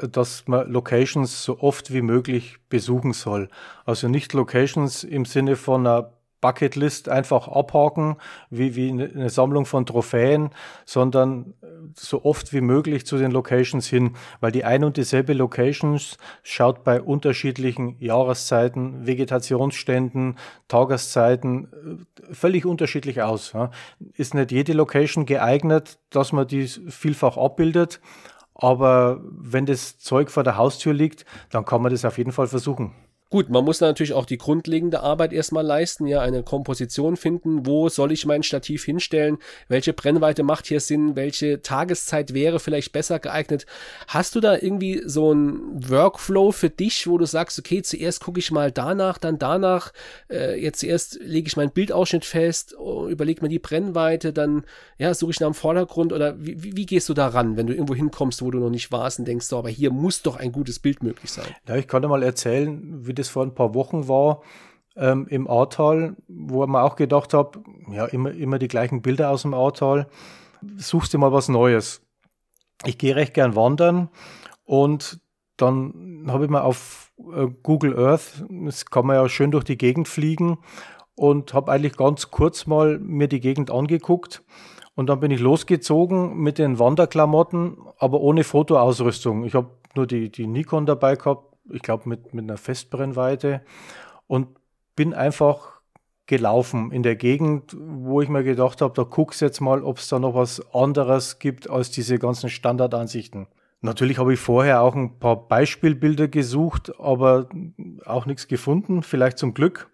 [0.02, 3.50] dass man Locations so oft wie möglich besuchen soll.
[3.86, 8.18] Also nicht Locations im Sinne von einer Bucketlist einfach abhaken,
[8.50, 10.50] wie, wie eine Sammlung von Trophäen,
[10.86, 11.54] sondern
[11.96, 16.84] so oft wie möglich zu den Locations hin, weil die ein und dieselbe Locations schaut
[16.84, 21.70] bei unterschiedlichen Jahreszeiten, Vegetationsständen, Tageszeiten
[22.30, 23.54] äh, völlig unterschiedlich aus.
[24.16, 28.02] Ist nicht jede Location geeignet, dass man die vielfach abbildet,
[28.54, 32.48] aber wenn das Zeug vor der Haustür liegt, dann kann man das auf jeden Fall
[32.48, 32.94] versuchen.
[33.34, 37.90] Gut, man muss natürlich auch die grundlegende Arbeit erstmal leisten, ja, eine Komposition finden, wo
[37.90, 43.18] soll ich mein Stativ hinstellen, welche Brennweite macht hier Sinn, welche Tageszeit wäre vielleicht besser
[43.18, 43.66] geeignet.
[44.08, 48.38] Hast du da irgendwie so ein Workflow für dich, wo du sagst, okay, zuerst gucke
[48.38, 49.94] ich mal danach, dann danach,
[50.30, 54.64] äh, jetzt zuerst lege ich meinen Bildausschnitt fest, oh, überlege mir die Brennweite, dann
[55.00, 57.74] ja, suche ich nach dem Vordergrund oder wie, wie, gehst du da ran, wenn du
[57.74, 60.52] irgendwo hinkommst, wo du noch nicht warst und denkst, so, aber hier muss doch ein
[60.52, 61.48] gutes Bild möglich sein?
[61.68, 64.42] Ja, ich dir mal erzählen, wie das das vor ein paar Wochen war,
[64.96, 69.42] ähm, im Ahrtal, wo man auch gedacht habe, ja, immer, immer die gleichen Bilder aus
[69.42, 70.08] dem Ahrtal,
[70.78, 72.02] suchst du mal was Neues.
[72.86, 74.10] Ich gehe recht gern wandern
[74.66, 75.20] und
[75.58, 79.78] dann habe ich mal auf äh, Google Earth, das kann man ja schön durch die
[79.78, 80.58] Gegend fliegen
[81.16, 84.44] und habe eigentlich ganz kurz mal mir die Gegend angeguckt
[84.96, 89.46] und dann bin ich losgezogen mit den Wanderklamotten, aber ohne Fotoausrüstung.
[89.46, 93.62] Ich habe nur die, die Nikon dabei gehabt, ich glaube mit, mit einer Festbrennweite
[94.28, 94.48] und
[94.96, 95.82] bin einfach
[96.26, 100.08] gelaufen in der Gegend, wo ich mir gedacht habe, da guck's jetzt mal, ob es
[100.08, 103.48] da noch was anderes gibt als diese ganzen Standardansichten.
[103.82, 107.50] Natürlich habe ich vorher auch ein paar Beispielbilder gesucht, aber
[108.06, 109.90] auch nichts gefunden, vielleicht zum Glück.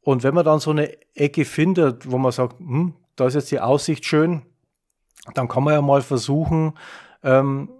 [0.00, 3.50] Und wenn man dann so eine Ecke findet, wo man sagt, hm, da ist jetzt
[3.50, 4.42] die Aussicht schön,
[5.34, 6.74] dann kann man ja mal versuchen,
[7.24, 7.70] ähm,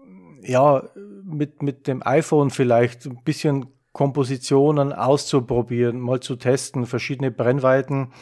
[0.42, 0.82] ja,
[1.26, 8.12] mit, mit dem iPhone vielleicht ein bisschen Kompositionen auszuprobieren, mal zu testen, verschiedene Brennweiten,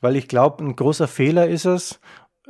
[0.00, 2.00] weil ich glaube, ein großer Fehler ist es,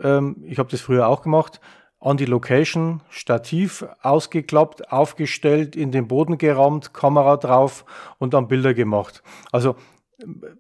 [0.03, 1.61] ähm, ich habe das früher auch gemacht,
[2.01, 7.85] an die Location, Stativ ausgeklappt, aufgestellt, in den Boden gerammt, Kamera drauf
[8.19, 9.23] und dann Bilder gemacht.
[9.51, 9.75] Also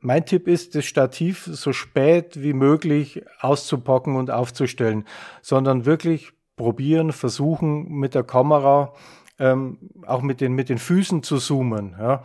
[0.00, 5.04] mein Tipp ist, das Stativ so spät wie möglich auszupacken und aufzustellen,
[5.42, 8.92] sondern wirklich probieren, versuchen mit der Kamera
[9.38, 11.94] ähm, auch mit den, mit den Füßen zu zoomen.
[11.98, 12.24] Ja.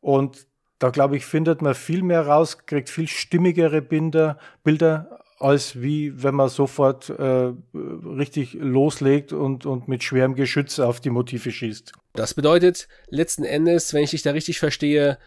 [0.00, 0.46] Und
[0.78, 6.22] da glaube ich, findet man viel mehr raus, kriegt viel stimmigere Bilder, Bilder als wie
[6.22, 11.92] wenn man sofort äh, richtig loslegt und, und mit schwerem Geschütz auf die Motive schießt.
[12.12, 15.18] Das bedeutet letzten Endes, wenn ich dich da richtig verstehe,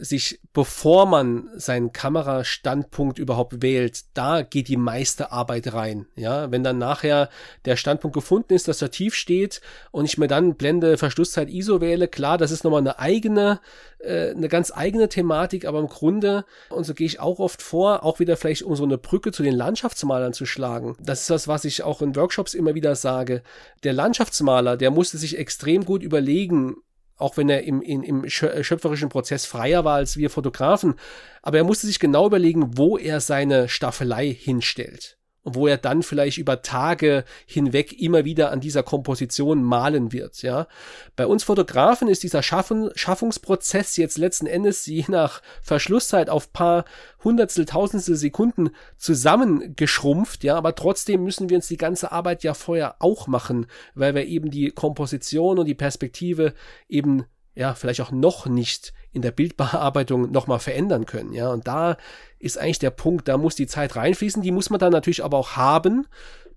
[0.00, 6.06] sich, bevor man seinen Kamerastandpunkt überhaupt wählt, da geht die meiste Arbeit rein.
[6.16, 7.28] Ja, wenn dann nachher
[7.66, 9.60] der Standpunkt gefunden ist, das Stativ steht
[9.90, 13.60] und ich mir dann Blende Verschlusszeit ISO wähle, klar, das ist nochmal eine eigene,
[13.98, 18.02] äh, eine ganz eigene Thematik, aber im Grunde, und so gehe ich auch oft vor,
[18.02, 20.96] auch wieder vielleicht um so eine Brücke zu den Landschaftsmalern zu schlagen.
[21.00, 23.42] Das ist das, was ich auch in Workshops immer wieder sage.
[23.84, 26.76] Der Landschaftsmaler, der musste sich extrem gut überlegen,
[27.20, 30.94] auch wenn er im, in, im schöpferischen Prozess freier war als wir Fotografen.
[31.42, 36.38] Aber er musste sich genau überlegen, wo er seine Staffelei hinstellt wo er dann vielleicht
[36.38, 40.66] über Tage hinweg immer wieder an dieser Komposition malen wird, ja.
[41.16, 46.84] Bei uns Fotografen ist dieser Schaffen, Schaffungsprozess jetzt letzten Endes je nach Verschlusszeit auf paar
[47.24, 52.96] Hundertstel, Tausendstel Sekunden zusammengeschrumpft, ja, aber trotzdem müssen wir uns die ganze Arbeit ja vorher
[52.98, 56.54] auch machen, weil wir eben die Komposition und die Perspektive
[56.88, 61.50] eben ja, vielleicht auch noch nicht in der Bildbearbeitung nochmal verändern können, ja.
[61.50, 61.96] Und da
[62.38, 65.38] ist eigentlich der Punkt, da muss die Zeit reinfließen, die muss man dann natürlich aber
[65.38, 66.06] auch haben,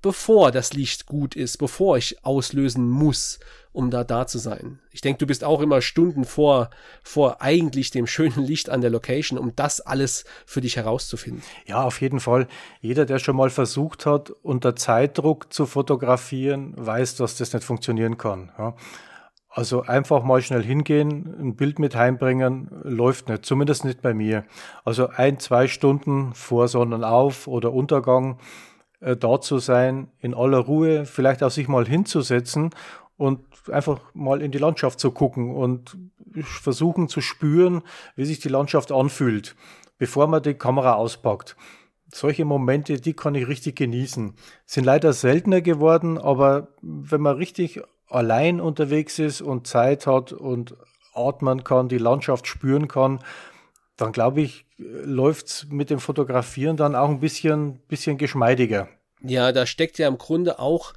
[0.04, 3.40] bevor das Licht gut ist, bevor ich auslösen muss,
[3.72, 4.80] um da da zu sein.
[4.92, 6.70] Ich denke, du bist auch immer Stunden vor,
[7.02, 11.42] vor eigentlich dem schönen Licht an der Location, um das alles für dich herauszufinden.
[11.66, 12.48] Ja, auf jeden Fall.
[12.82, 18.18] Jeder, der schon mal versucht hat, unter Zeitdruck zu fotografieren, weiß, dass das nicht funktionieren
[18.18, 18.52] kann.
[18.58, 18.76] Ja.
[19.56, 24.46] Also einfach mal schnell hingehen, ein Bild mit heimbringen, läuft nicht, zumindest nicht bei mir.
[24.84, 28.40] Also ein, zwei Stunden vor Sonnenauf oder Untergang
[29.00, 32.72] äh, dort zu sein, in aller Ruhe, vielleicht auch sich mal hinzusetzen
[33.16, 35.98] und einfach mal in die Landschaft zu gucken und
[36.42, 37.84] versuchen zu spüren,
[38.16, 39.56] wie sich die Landschaft anfühlt,
[40.00, 41.56] bevor man die Kamera auspackt.
[42.12, 44.34] Solche Momente, die kann ich richtig genießen.
[44.66, 47.84] Sind leider seltener geworden, aber wenn man richtig
[48.14, 50.76] allein unterwegs ist und Zeit hat und
[51.14, 53.20] atmen kann, die Landschaft spüren kann,
[53.98, 58.88] dann glaube ich, läuft es mit dem Fotografieren dann auch ein bisschen, bisschen geschmeidiger.
[59.24, 60.94] Ja, da steckt ja im Grunde auch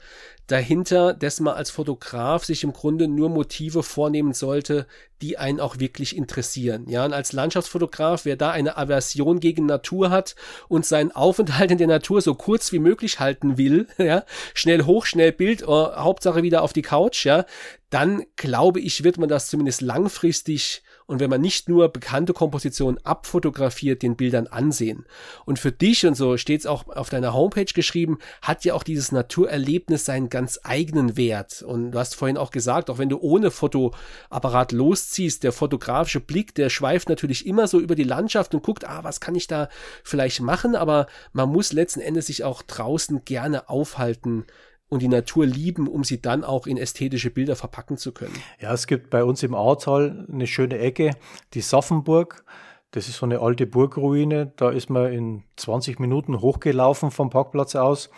[0.46, 4.86] dahinter, dass man als Fotograf sich im Grunde nur Motive vornehmen sollte,
[5.20, 6.88] die einen auch wirklich interessieren.
[6.88, 10.36] Ja, und als Landschaftsfotograf, wer da eine Aversion gegen Natur hat
[10.68, 15.06] und seinen Aufenthalt in der Natur so kurz wie möglich halten will, ja, schnell hoch,
[15.06, 17.44] schnell Bild, oh, Hauptsache wieder auf die Couch, ja,
[17.90, 22.98] dann glaube ich, wird man das zumindest langfristig und wenn man nicht nur bekannte Kompositionen
[23.04, 25.06] abfotografiert, den Bildern ansehen.
[25.44, 28.82] Und für dich, und so steht es auch auf deiner Homepage geschrieben, hat ja auch
[28.82, 31.62] dieses Naturerlebnis seinen ganz eigenen Wert.
[31.62, 36.54] Und du hast vorhin auch gesagt, auch wenn du ohne Fotoapparat losziehst, der fotografische Blick,
[36.54, 39.68] der schweift natürlich immer so über die Landschaft und guckt, ah, was kann ich da
[40.02, 44.44] vielleicht machen, aber man muss letzten Endes sich auch draußen gerne aufhalten
[44.88, 48.35] und die Natur lieben, um sie dann auch in ästhetische Bilder verpacken zu können.
[48.61, 51.11] Ja, es gibt bei uns im Ahrtal eine schöne Ecke,
[51.55, 52.44] die Saffenburg.
[52.92, 54.53] Das ist so eine alte Burgruine.
[54.57, 58.11] Da ist man in 20 Minuten hochgelaufen vom Parkplatz aus.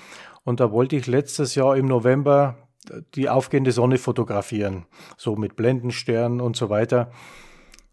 [0.45, 2.69] Und da wollte ich letztes Jahr im November
[3.15, 4.87] die aufgehende Sonne fotografieren.
[5.17, 7.11] So mit Blendensternen und so weiter.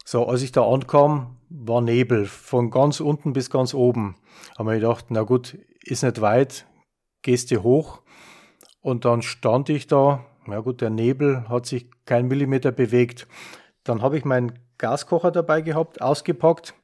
[0.03, 4.15] So, als ich da ankam, war Nebel von ganz unten bis ganz oben.
[4.57, 6.67] Haben wir gedacht, na gut, ist nicht weit,
[7.23, 8.01] gehst du hoch.
[8.85, 13.25] Und dann stand ich da, ja gut, der Nebel hat sich kein Millimeter bewegt.
[13.83, 16.75] Dann habe ich meinen Gaskocher dabei gehabt, ausgepackt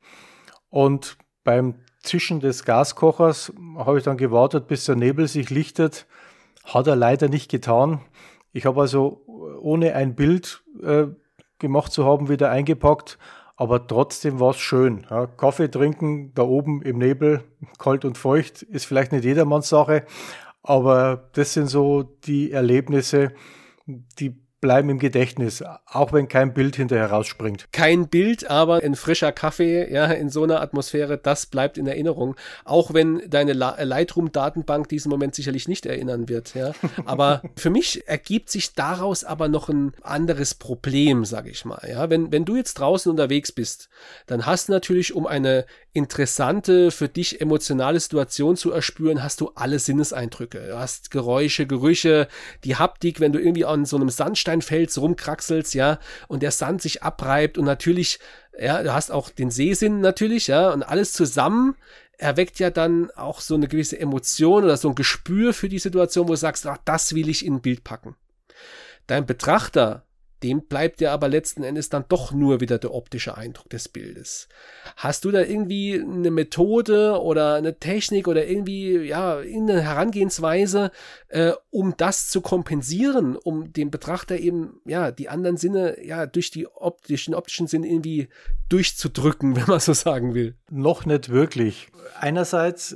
[0.71, 6.07] und beim Zischen des Gaskochers habe ich dann gewartet, bis der Nebel sich lichtet.
[6.65, 8.01] Hat er leider nicht getan.
[8.51, 9.23] Ich habe also
[9.61, 11.05] ohne ein Bild äh,
[11.59, 13.19] gemacht zu haben wieder eingepackt,
[13.57, 15.05] aber trotzdem war es schön.
[15.11, 17.43] Ja, Kaffee trinken da oben im Nebel,
[17.77, 20.03] kalt und feucht, ist vielleicht nicht jedermanns Sache,
[20.63, 23.33] aber das sind so die Erlebnisse,
[23.85, 27.67] die bleiben im Gedächtnis, auch wenn kein Bild hinterher rausspringt.
[27.71, 32.35] Kein Bild, aber ein frischer Kaffee, ja, in so einer Atmosphäre, das bleibt in Erinnerung.
[32.63, 36.73] Auch wenn deine Lightroom-Datenbank diesen Moment sicherlich nicht erinnern wird, ja.
[37.05, 42.09] Aber für mich ergibt sich daraus aber noch ein anderes Problem, sag ich mal, ja.
[42.09, 43.89] Wenn, wenn du jetzt draußen unterwegs bist,
[44.27, 49.51] dann hast du natürlich, um eine interessante, für dich emotionale Situation zu erspüren, hast du
[49.55, 50.67] alle Sinneseindrücke.
[50.67, 52.27] Du hast Geräusche, Gerüche,
[52.63, 56.81] die Haptik, wenn du irgendwie an so einem Sandstein Bordsteinfels rumkraxelst, ja, und der Sand
[56.81, 58.19] sich abreibt und natürlich,
[58.57, 61.75] ja, du hast auch den Sehsinn natürlich, ja, und alles zusammen
[62.17, 66.27] erweckt ja dann auch so eine gewisse Emotion oder so ein Gespür für die Situation,
[66.27, 68.15] wo du sagst, ach, das will ich in ein Bild packen.
[69.07, 70.05] Dein Betrachter
[70.43, 74.47] dem bleibt ja aber letzten Endes dann doch nur wieder der optische Eindruck des Bildes.
[74.95, 80.91] Hast du da irgendwie eine Methode oder eine Technik oder irgendwie, ja, eine Herangehensweise,
[81.27, 86.51] äh, um das zu kompensieren, um dem Betrachter eben, ja, die anderen Sinne, ja, durch
[86.51, 88.29] die optischen, optischen Sinne irgendwie
[88.69, 90.55] durchzudrücken, wenn man so sagen will?
[90.69, 91.89] Noch nicht wirklich.
[92.19, 92.95] Einerseits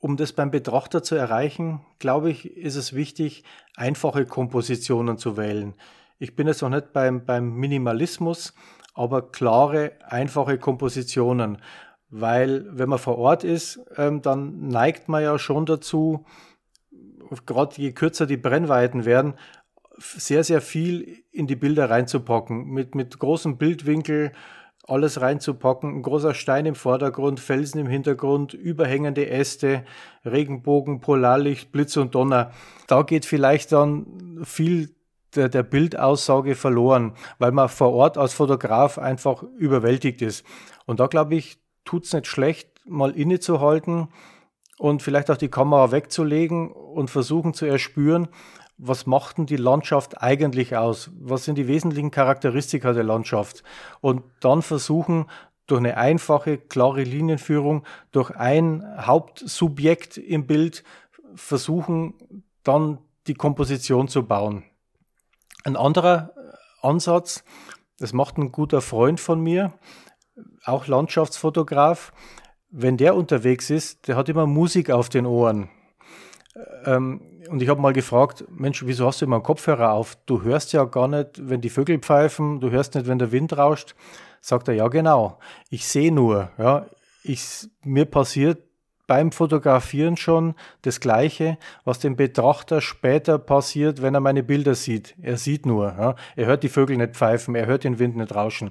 [0.00, 3.44] um das beim Betrachter zu erreichen, glaube ich, ist es wichtig,
[3.76, 5.74] einfache Kompositionen zu wählen.
[6.22, 8.52] Ich bin jetzt noch nicht beim, beim Minimalismus,
[8.92, 11.56] aber klare, einfache Kompositionen.
[12.10, 16.26] Weil wenn man vor Ort ist, ähm, dann neigt man ja schon dazu,
[17.46, 19.32] gerade je kürzer die Brennweiten werden,
[19.96, 22.66] sehr, sehr viel in die Bilder reinzupacken.
[22.66, 24.32] Mit, mit großem Bildwinkel
[24.86, 25.96] alles reinzupacken.
[25.96, 29.86] Ein großer Stein im Vordergrund, Felsen im Hintergrund, überhängende Äste,
[30.26, 32.50] Regenbogen, Polarlicht, Blitz und Donner.
[32.88, 34.94] Da geht vielleicht dann viel
[35.36, 40.44] der, der Bildaussage verloren, weil man vor Ort als Fotograf einfach überwältigt ist.
[40.86, 44.08] Und da glaube ich, tut es nicht schlecht, mal innezuhalten
[44.78, 48.28] und vielleicht auch die Kamera wegzulegen und versuchen zu erspüren,
[48.82, 51.10] was macht denn die Landschaft eigentlich aus?
[51.20, 53.62] Was sind die wesentlichen Charakteristika der Landschaft?
[54.00, 55.26] Und dann versuchen,
[55.66, 60.82] durch eine einfache, klare Linienführung, durch ein Hauptsubjekt im Bild,
[61.34, 62.14] versuchen,
[62.64, 64.64] dann die Komposition zu bauen.
[65.64, 67.44] Ein anderer äh, Ansatz,
[67.98, 69.74] das macht ein guter Freund von mir,
[70.64, 72.12] auch Landschaftsfotograf.
[72.70, 75.68] Wenn der unterwegs ist, der hat immer Musik auf den Ohren.
[76.84, 80.16] Ähm, und ich habe mal gefragt, Mensch, wieso hast du immer einen Kopfhörer auf?
[80.26, 83.56] Du hörst ja gar nicht, wenn die Vögel pfeifen, du hörst nicht, wenn der Wind
[83.56, 83.94] rauscht.
[84.40, 86.50] Sagt er, ja genau, ich sehe nur.
[86.58, 86.86] Ja,
[87.22, 88.62] ich, mir passiert
[89.10, 95.16] beim Fotografieren schon das Gleiche, was dem Betrachter später passiert, wenn er meine Bilder sieht.
[95.20, 95.86] Er sieht nur.
[95.98, 96.14] Ja.
[96.36, 98.70] Er hört die Vögel nicht pfeifen, er hört den Wind nicht rauschen.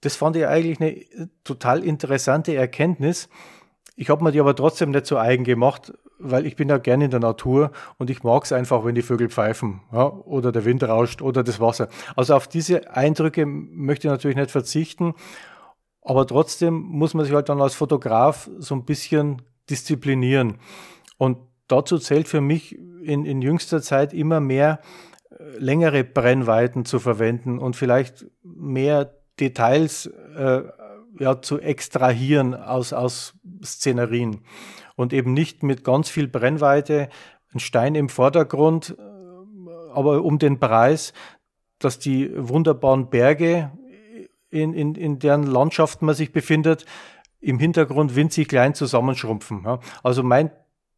[0.00, 3.28] Das fand ich eigentlich eine total interessante Erkenntnis.
[3.94, 7.04] Ich habe mir die aber trotzdem nicht so eigen gemacht, weil ich bin ja gerne
[7.04, 10.64] in der Natur und ich mag es einfach, wenn die Vögel pfeifen ja, oder der
[10.64, 11.88] Wind rauscht oder das Wasser.
[12.16, 15.14] Also auf diese Eindrücke möchte ich natürlich nicht verzichten.
[16.04, 20.58] Aber trotzdem muss man sich halt dann als Fotograf so ein bisschen disziplinieren.
[21.16, 24.80] Und dazu zählt für mich in, in jüngster Zeit immer mehr
[25.30, 30.62] äh, längere Brennweiten zu verwenden und vielleicht mehr Details äh,
[31.18, 34.42] ja, zu extrahieren aus, aus Szenerien
[34.96, 37.08] und eben nicht mit ganz viel Brennweite,
[37.52, 39.02] ein Stein im Vordergrund, äh,
[39.92, 41.14] aber um den Preis,
[41.78, 43.72] dass die wunderbaren Berge
[44.54, 46.86] in, in, in deren Landschaften man sich befindet,
[47.40, 49.62] im Hintergrund winzig klein zusammenschrumpfen.
[49.64, 49.80] Ja.
[50.02, 50.50] Also mein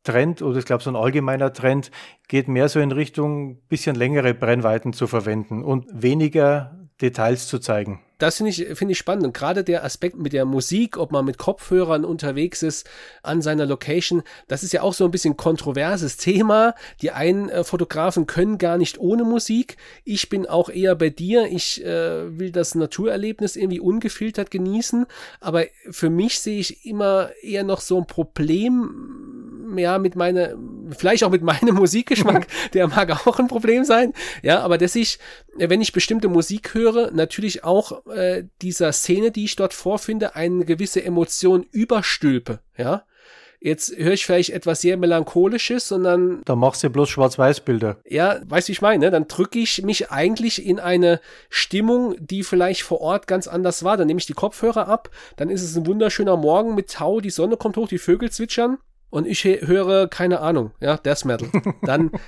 [0.05, 1.91] Trend oder ich glaube so ein allgemeiner Trend
[2.29, 8.01] geht mehr so in Richtung bisschen längere Brennweiten zu verwenden und weniger Details zu zeigen
[8.19, 9.27] das finde ich, finde ich spannend.
[9.27, 12.89] Und gerade der Aspekt mit der Musik, ob man mit Kopfhörern unterwegs ist
[13.23, 16.75] an seiner Location, das ist ja auch so ein bisschen kontroverses Thema.
[17.03, 19.77] Die einen äh, Fotografen können gar nicht ohne Musik.
[20.05, 21.47] Ich bin auch eher bei dir.
[21.47, 25.07] Ich äh, will das Naturerlebnis irgendwie ungefiltert genießen.
[25.41, 29.36] Aber für mich sehe ich immer eher noch so ein Problem,
[29.79, 30.55] ja, mit meiner,
[30.97, 32.47] vielleicht auch mit meinem Musikgeschmack.
[32.73, 34.13] der mag auch ein Problem sein.
[34.43, 35.19] Ja, aber dass ich,
[35.57, 40.65] wenn ich bestimmte Musik höre, natürlich auch äh, dieser Szene, die ich dort vorfinde, eine
[40.65, 43.05] gewisse Emotion überstülpe, ja.
[43.61, 46.43] Jetzt höre ich vielleicht etwas sehr Melancholisches, sondern.
[46.45, 47.97] Da machst du bloß Schwarz-Weiß-Bilder.
[48.05, 49.11] Ja, weißt du, wie ich meine?
[49.11, 53.97] Dann drücke ich mich eigentlich in eine Stimmung, die vielleicht vor Ort ganz anders war.
[53.97, 57.31] Dann nehme ich die Kopfhörer ab, dann ist es ein wunderschöner Morgen mit Tau, die
[57.31, 58.79] Sonne kommt hoch, die Vögel zwitschern
[59.17, 61.49] und ich höre, keine Ahnung, ja, Death Metal,
[61.83, 62.19] dann äh,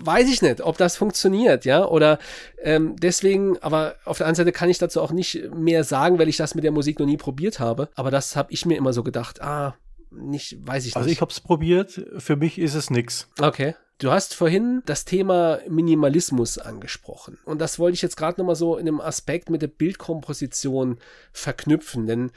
[0.00, 2.18] weiß ich nicht, ob das funktioniert, ja, oder
[2.60, 6.28] ähm, deswegen, aber auf der anderen Seite kann ich dazu auch nicht mehr sagen, weil
[6.28, 8.92] ich das mit der Musik noch nie probiert habe, aber das habe ich mir immer
[8.92, 9.76] so gedacht, ah,
[10.10, 11.08] nicht, weiß ich also nicht.
[11.08, 13.28] Also ich habe es probiert, für mich ist es nix.
[13.40, 13.76] Okay.
[14.00, 17.38] Du hast vorhin das Thema Minimalismus angesprochen.
[17.44, 20.98] Und das wollte ich jetzt gerade nochmal so in einem Aspekt mit der Bildkomposition
[21.32, 22.06] verknüpfen.
[22.06, 22.30] Denn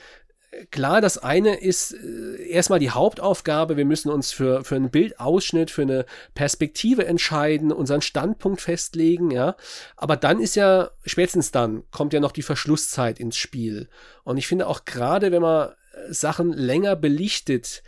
[0.71, 3.77] klar, das eine ist äh, erstmal die Hauptaufgabe.
[3.77, 9.55] Wir müssen uns für, für einen Bildausschnitt, für eine Perspektive entscheiden, unseren Standpunkt festlegen, ja.
[9.95, 13.87] Aber dann ist ja, spätestens dann, kommt ja noch die Verschlusszeit ins Spiel.
[14.23, 15.71] Und ich finde auch gerade, wenn man
[16.09, 17.83] Sachen länger belichtet,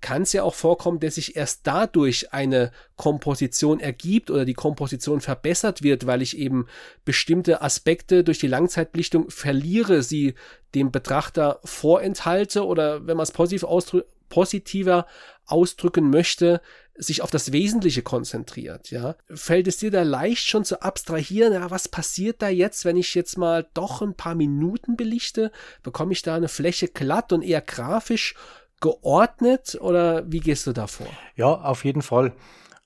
[0.00, 5.20] kann es ja auch vorkommen, dass sich erst dadurch eine Komposition ergibt oder die Komposition
[5.20, 6.66] verbessert wird, weil ich eben
[7.04, 10.34] bestimmte Aspekte durch die Langzeitbelichtung verliere, sie
[10.74, 15.06] dem Betrachter vorenthalte oder wenn man es positiv ausdrü positiver
[15.46, 16.60] ausdrücken möchte,
[16.94, 19.16] sich auf das Wesentliche konzentriert, ja.
[19.32, 23.14] Fällt es dir da leicht schon zu abstrahieren, ja, was passiert da jetzt, wenn ich
[23.14, 25.50] jetzt mal doch ein paar Minuten belichte?
[25.82, 28.34] Bekomme ich da eine Fläche glatt und eher grafisch
[28.80, 31.08] geordnet oder wie gehst du da vor?
[31.36, 32.32] Ja, auf jeden Fall.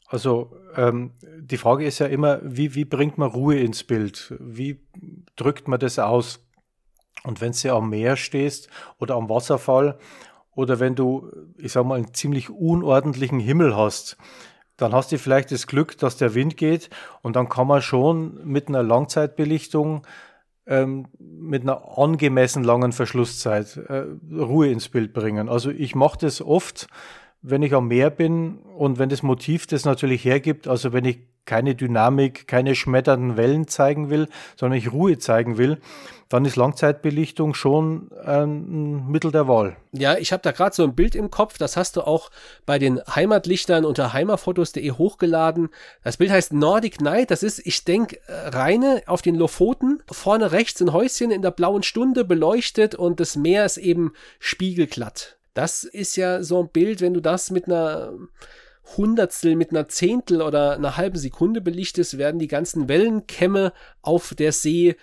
[0.07, 4.35] Also ähm, die Frage ist ja immer, wie, wie bringt man Ruhe ins Bild?
[4.39, 4.81] Wie
[5.37, 6.41] drückt man das aus?
[7.25, 9.99] Und wenn du am Meer stehst oder am Wasserfall
[10.55, 14.17] oder wenn du, ich sag mal, einen ziemlich unordentlichen Himmel hast,
[14.77, 16.91] dann hast du vielleicht das Glück, dass der Wind geht
[17.23, 20.07] und dann kann man schon mit einer Langzeitbelichtung
[20.67, 25.49] ähm, mit einer angemessen langen Verschlusszeit äh, Ruhe ins Bild bringen.
[25.49, 26.87] Also ich mache das oft,
[27.43, 31.19] wenn ich am Meer bin und wenn das Motiv das natürlich hergibt, also wenn ich
[31.45, 35.79] keine Dynamik, keine schmetternden Wellen zeigen will, sondern ich Ruhe zeigen will,
[36.29, 39.77] dann ist Langzeitbelichtung schon ein Mittel der Wahl.
[39.93, 42.31] Ja, ich habe da gerade so ein Bild im Kopf, das hast du auch
[42.65, 45.69] bei den Heimatlichtern unter heimatfotos.de hochgeladen.
[46.05, 50.81] Das Bild heißt Nordic Night, das ist, ich denke, reine auf den Lofoten, vorne rechts
[50.81, 55.37] ein Häuschen in der blauen Stunde beleuchtet und das Meer ist eben spiegelglatt.
[55.55, 58.13] Das ist ja so ein Bild, wenn du das mit einer
[58.97, 64.53] Hundertstel mit einer Zehntel oder einer halben Sekunde belichtest, werden die ganzen Wellenkämme auf der
[64.53, 64.97] See äh,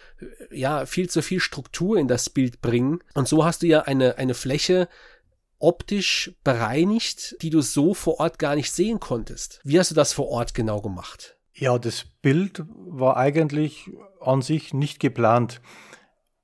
[0.52, 3.00] ja viel zu viel Struktur in das Bild bringen.
[3.14, 4.90] Und so hast du ja eine, eine Fläche
[5.60, 9.60] optisch bereinigt, die du so vor Ort gar nicht sehen konntest.
[9.64, 11.38] Wie hast du das vor Ort genau gemacht?
[11.54, 13.90] Ja, das Bild war eigentlich
[14.22, 15.62] an sich nicht geplant.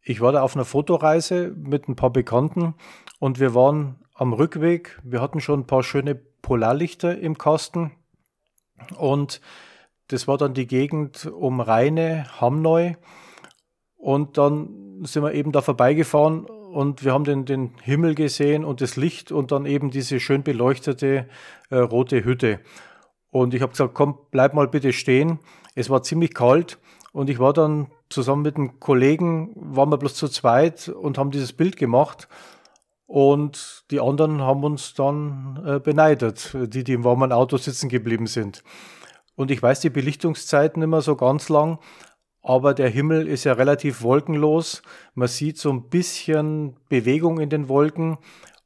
[0.02, 2.76] Ich war da auf einer Fotoreise mit ein paar Bekannten
[3.20, 5.00] und wir waren am Rückweg.
[5.04, 7.92] Wir hatten schon ein paar schöne Polarlichter im Kasten.
[8.98, 9.42] Und
[10.08, 12.94] das war dann die Gegend um Rheine, Hamneu.
[13.98, 18.82] Und dann sind wir eben da vorbeigefahren und wir haben den, den Himmel gesehen und
[18.82, 21.28] das Licht und dann eben diese schön beleuchtete
[21.70, 22.60] äh, rote Hütte.
[23.32, 25.40] Und ich habe gesagt, komm, bleib mal bitte stehen.
[25.74, 26.78] Es war ziemlich kalt
[27.14, 31.32] und ich war dann zusammen mit einem Kollegen, waren wir bloß zu zweit und haben
[31.32, 32.28] dieses Bild gemacht.
[33.08, 38.28] Und die anderen haben uns dann äh, beneidet, die, die im warmen Auto sitzen geblieben
[38.28, 38.64] sind.
[39.36, 41.80] Und ich weiß die Belichtungszeiten immer so ganz lang,
[42.42, 44.82] aber der Himmel ist ja relativ wolkenlos.
[45.14, 48.18] Man sieht so ein bisschen Bewegung in den Wolken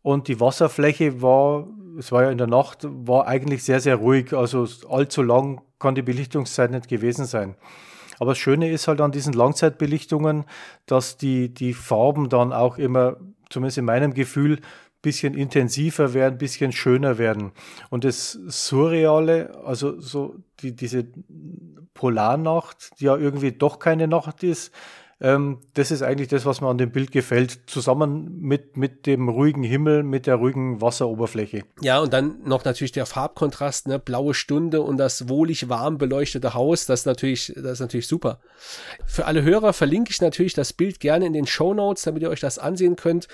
[0.02, 1.68] und die Wasserfläche war,
[1.98, 4.34] es war ja in der Nacht, war eigentlich sehr, sehr ruhig.
[4.34, 7.56] Also allzu lang kann die Belichtungszeit nicht gewesen sein.
[8.20, 10.44] Aber das Schöne ist halt an diesen Langzeitbelichtungen,
[10.86, 13.16] dass die, die Farben dann auch immer
[13.50, 17.52] zumindest in meinem Gefühl, ein bisschen intensiver werden, ein bisschen schöner werden.
[17.90, 21.08] Und das Surreale, also so die, diese
[21.94, 24.74] Polarnacht, die ja irgendwie doch keine Nacht ist,
[25.22, 29.28] Ähm, das ist eigentlich das, was mir an dem Bild gefällt, zusammen mit, mit dem
[29.28, 31.64] ruhigen Himmel, mit der ruhigen Wasseroberfläche.
[31.82, 34.00] Ja, und dann noch natürlich der Farbkontrast, ne?
[34.00, 38.40] blaue Stunde und das wohlig warm beleuchtete Haus, das ist natürlich, das ist natürlich super.
[39.06, 42.30] Für alle Hörer verlinke ich natürlich das Bild gerne in den Show Notes, damit ihr
[42.30, 43.28] euch das ansehen könnt.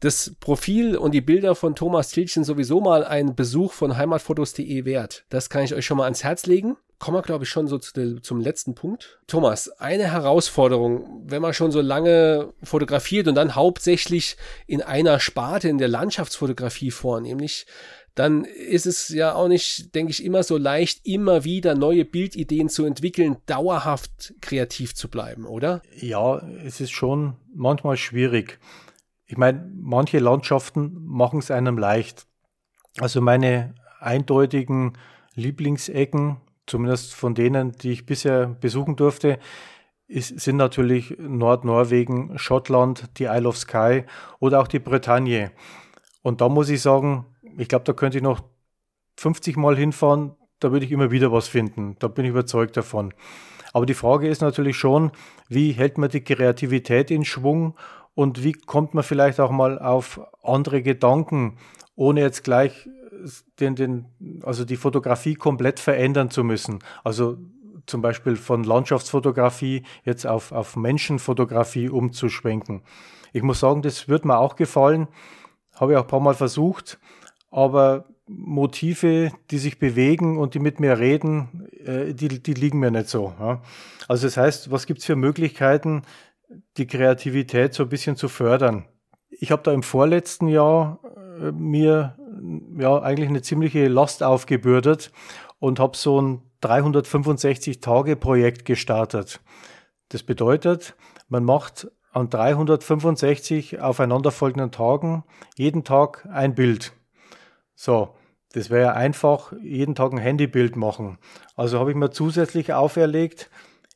[0.00, 5.24] Das Profil und die Bilder von Thomas Tilchen sowieso mal ein Besuch von heimatfotos.de wert.
[5.30, 7.78] Das kann ich euch schon mal ans Herz legen kommen wir, glaube ich, schon so
[7.78, 9.20] zu, zum letzten Punkt.
[9.26, 14.36] Thomas, eine Herausforderung, wenn man schon so lange fotografiert und dann hauptsächlich
[14.66, 17.66] in einer Sparte in der Landschaftsfotografie vornehmlich,
[18.14, 22.68] dann ist es ja auch nicht, denke ich, immer so leicht, immer wieder neue Bildideen
[22.68, 25.80] zu entwickeln, dauerhaft kreativ zu bleiben, oder?
[25.96, 28.58] Ja, es ist schon manchmal schwierig.
[29.26, 32.26] Ich meine, manche Landschaften machen es einem leicht.
[32.98, 34.98] Also meine eindeutigen
[35.34, 36.38] Lieblingsecken
[36.70, 39.38] zumindest von denen, die ich bisher besuchen durfte,
[40.06, 44.04] ist, sind natürlich Nordnorwegen, Schottland, die Isle of Skye
[44.38, 45.52] oder auch die Bretagne.
[46.22, 47.26] Und da muss ich sagen,
[47.58, 48.40] ich glaube, da könnte ich noch
[49.18, 51.96] 50 Mal hinfahren, da würde ich immer wieder was finden.
[51.98, 53.14] Da bin ich überzeugt davon.
[53.72, 55.12] Aber die Frage ist natürlich schon,
[55.48, 57.76] wie hält man die Kreativität in Schwung
[58.14, 61.56] und wie kommt man vielleicht auch mal auf andere Gedanken,
[61.94, 62.88] ohne jetzt gleich
[63.58, 64.06] den, den,
[64.42, 66.80] also die Fotografie komplett verändern zu müssen.
[67.04, 67.38] Also
[67.86, 72.82] zum Beispiel von Landschaftsfotografie jetzt auf, auf Menschenfotografie umzuschwenken.
[73.32, 75.08] Ich muss sagen, das wird mir auch gefallen.
[75.74, 76.98] Habe ich auch ein paar Mal versucht.
[77.50, 82.90] Aber Motive, die sich bewegen und die mit mir reden, äh, die, die liegen mir
[82.90, 83.32] nicht so.
[84.06, 86.02] Also das heißt, was gibt es für Möglichkeiten,
[86.76, 88.86] die Kreativität so ein bisschen zu fördern?
[89.30, 91.00] Ich habe da im vorletzten Jahr
[91.40, 92.16] äh, mir
[92.78, 95.12] ja eigentlich eine ziemliche Last aufgebürdet
[95.58, 99.40] und habe so ein 365-Tage-Projekt gestartet.
[100.08, 100.96] Das bedeutet,
[101.28, 105.24] man macht an 365 aufeinanderfolgenden Tagen
[105.56, 106.92] jeden Tag ein Bild.
[107.74, 108.14] So,
[108.52, 111.18] das wäre ja einfach, jeden Tag ein Handybild machen.
[111.54, 113.48] Also habe ich mir zusätzlich auferlegt,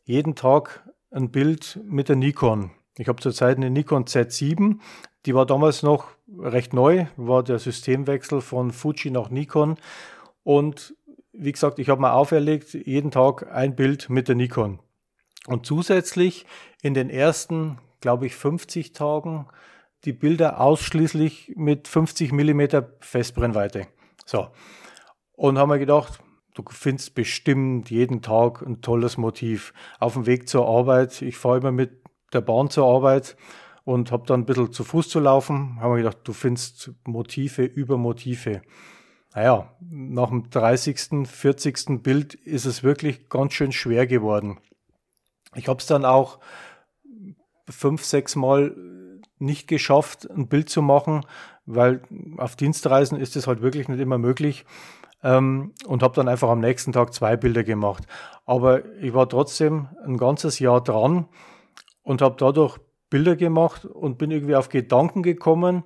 [0.05, 2.71] jeden Tag ein Bild mit der Nikon.
[2.97, 4.79] Ich habe zurzeit eine Nikon Z7,
[5.27, 6.07] die war damals noch
[6.39, 9.77] recht neu, war der Systemwechsel von Fuji nach Nikon.
[10.43, 10.95] Und
[11.33, 14.81] wie gesagt, ich habe mir auferlegt, jeden Tag ein Bild mit der Nikon.
[15.47, 16.47] Und zusätzlich
[16.83, 19.47] in den ersten, glaube ich, 50 Tagen
[20.05, 22.63] die Bilder ausschließlich mit 50 mm
[23.01, 23.87] Festbrennweite.
[24.25, 24.49] So.
[25.33, 26.21] Und haben wir gedacht,
[26.55, 29.73] du findest bestimmt jeden Tag ein tolles Motiv.
[29.99, 32.03] Auf dem Weg zur Arbeit, ich fahre immer mit
[32.33, 33.37] der Bahn zur Arbeit
[33.85, 35.79] und habe dann ein bisschen zu Fuß zu laufen.
[35.81, 38.63] Haben wir gedacht, du findest Motive über Motive.
[39.35, 42.03] Naja, nach dem 30., 40.
[42.03, 44.59] Bild ist es wirklich ganz schön schwer geworden.
[45.55, 46.39] Ich habe es dann auch
[47.69, 48.75] fünf, sechs Mal
[49.39, 51.27] nicht geschafft, ein Bild zu machen,
[51.67, 52.03] weil
[52.39, 54.65] auf Dienstreisen ist es halt wirklich nicht immer möglich.
[55.23, 58.05] Ähm, und habe dann einfach am nächsten Tag zwei Bilder gemacht.
[58.45, 61.27] Aber ich war trotzdem ein ganzes Jahr dran
[62.03, 62.79] und habe dadurch
[63.15, 65.85] Bilder gemacht und bin irgendwie auf Gedanken gekommen,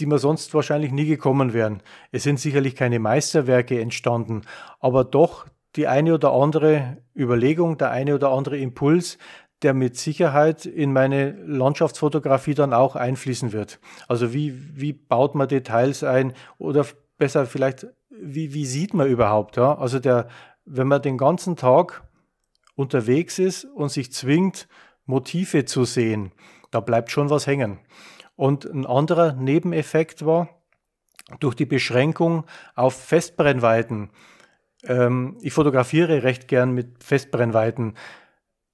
[0.00, 1.80] die mir sonst wahrscheinlich nie gekommen wären.
[2.10, 4.42] Es sind sicherlich keine Meisterwerke entstanden,
[4.80, 5.46] aber doch
[5.76, 9.16] die eine oder andere Überlegung, der eine oder andere Impuls,
[9.62, 13.78] der mit Sicherheit in meine Landschaftsfotografie dann auch einfließen wird.
[14.08, 16.84] Also wie, wie baut man Details ein oder
[17.16, 19.56] besser vielleicht, wie, wie sieht man überhaupt?
[19.56, 19.78] Ja?
[19.78, 20.26] Also der,
[20.64, 22.02] wenn man den ganzen Tag
[22.74, 24.66] unterwegs ist und sich zwingt,
[25.06, 26.32] Motive zu sehen,
[26.70, 27.78] da bleibt schon was hängen.
[28.36, 30.48] Und ein anderer Nebeneffekt war,
[31.38, 32.44] durch die Beschränkung
[32.74, 34.10] auf Festbrennweiten,
[34.84, 37.94] ähm, ich fotografiere recht gern mit Festbrennweiten,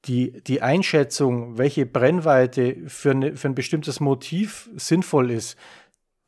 [0.06, 5.58] die, die Einschätzung, welche Brennweite für, eine, für ein bestimmtes Motiv sinnvoll ist,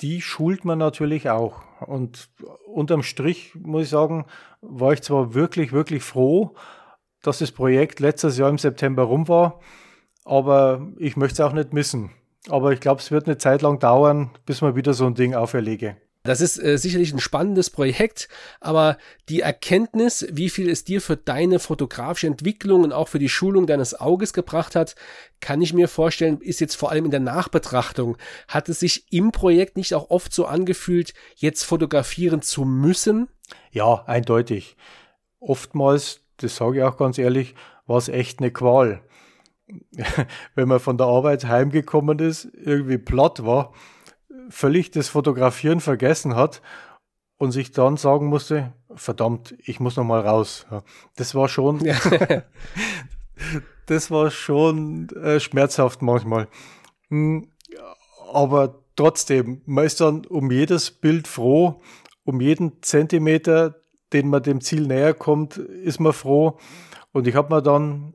[0.01, 1.63] die schult man natürlich auch.
[1.81, 2.29] Und
[2.67, 4.27] unterm Strich muss ich sagen,
[4.61, 6.55] war ich zwar wirklich, wirklich froh,
[7.23, 9.61] dass das Projekt letztes Jahr im September rum war,
[10.29, 12.11] aber ich möchte es auch nicht missen.
[12.49, 15.35] Aber ich glaube, es wird eine Zeit lang dauern, bis man wieder so ein Ding
[15.35, 15.97] auferlege.
[16.25, 18.29] Das ist äh, sicherlich ein spannendes Projekt,
[18.61, 18.99] aber
[19.31, 23.67] die Erkenntnis, wie viel es dir für deine fotografische Entwicklung und auch für die Schulung
[23.67, 24.95] deines Auges gebracht hat,
[25.41, 28.19] kann ich mir vorstellen, ist jetzt vor allem in der Nachbetrachtung.
[28.47, 33.29] Hat es sich im Projekt nicht auch oft so angefühlt, jetzt fotografieren zu müssen?
[33.71, 34.77] Ja, eindeutig.
[35.41, 37.55] Oftmals, das sage ich auch ganz ehrlich,
[37.87, 39.01] war es echt eine Qual.
[40.55, 43.73] wenn man von der Arbeit heimgekommen ist, irgendwie platt war,
[44.49, 46.63] völlig das Fotografieren vergessen hat
[47.37, 50.67] und sich dann sagen musste, verdammt, ich muss noch mal raus.
[51.17, 51.79] Das war schon,
[53.87, 56.49] das war schon äh, schmerzhaft manchmal.
[57.09, 57.49] Hm,
[58.33, 61.81] aber trotzdem, man ist dann um jedes Bild froh,
[62.25, 63.77] um jeden Zentimeter,
[64.13, 66.59] den man dem Ziel näher kommt, ist man froh.
[67.13, 68.15] Und ich habe mir dann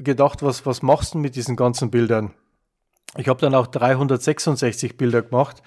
[0.00, 2.32] gedacht, was, was machst du mit diesen ganzen Bildern?
[3.16, 5.62] Ich habe dann auch 366 Bilder gemacht,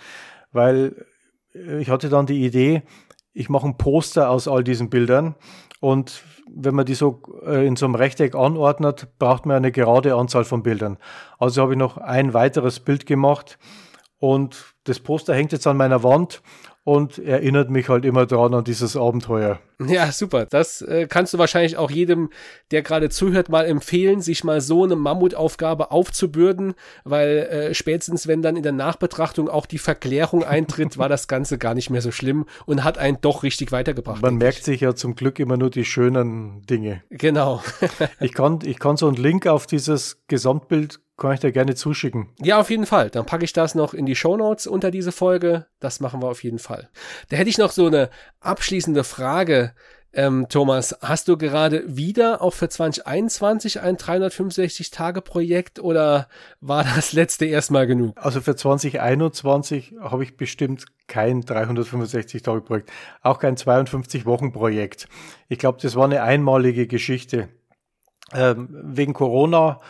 [0.51, 1.05] weil
[1.53, 2.83] äh, ich hatte dann die Idee,
[3.33, 5.35] ich mache ein Poster aus all diesen Bildern
[5.79, 6.23] und
[6.53, 10.45] wenn man die so äh, in so einem Rechteck anordnet, braucht man eine gerade Anzahl
[10.45, 10.97] von Bildern.
[11.37, 13.57] Also habe ich noch ein weiteres Bild gemacht
[14.25, 16.41] und das Poster hängt jetzt an meiner Wand
[16.83, 19.59] und erinnert mich halt immer dran an dieses Abenteuer.
[19.85, 20.47] Ja, super.
[20.47, 22.31] Das äh, kannst du wahrscheinlich auch jedem,
[22.71, 26.73] der gerade zuhört, mal empfehlen, sich mal so eine Mammutaufgabe aufzubürden,
[27.03, 31.59] weil äh, spätestens, wenn dann in der Nachbetrachtung auch die Verklärung eintritt, war das Ganze
[31.59, 34.23] gar nicht mehr so schlimm und hat einen doch richtig weitergebracht.
[34.23, 37.03] Man merkt sich ja zum Glück immer nur die schönen Dinge.
[37.11, 37.61] Genau.
[38.19, 42.29] ich, kann, ich kann so einen Link auf dieses Gesamtbild kann ich dir gerne zuschicken.
[42.41, 43.09] Ja, auf jeden Fall.
[43.09, 45.65] Dann packe ich das noch in die Show Notes unter diese Folge.
[45.79, 46.89] Das machen wir auf jeden Fall.
[47.29, 48.09] Da hätte ich noch so eine
[48.41, 49.73] abschließende Frage.
[50.15, 56.29] Ähm, Thomas, hast du gerade wieder auch für 2021 ein 365-Tage-Projekt oder
[56.61, 58.15] war das letzte erstmal genug?
[58.15, 62.91] Also für 2021 habe ich bestimmt kein 365-Tage-Projekt,
[63.23, 65.09] auch kein 52-Wochen-Projekt.
[65.49, 67.49] Ich glaube, das war eine einmalige Geschichte.
[68.33, 69.81] Ähm, wegen Corona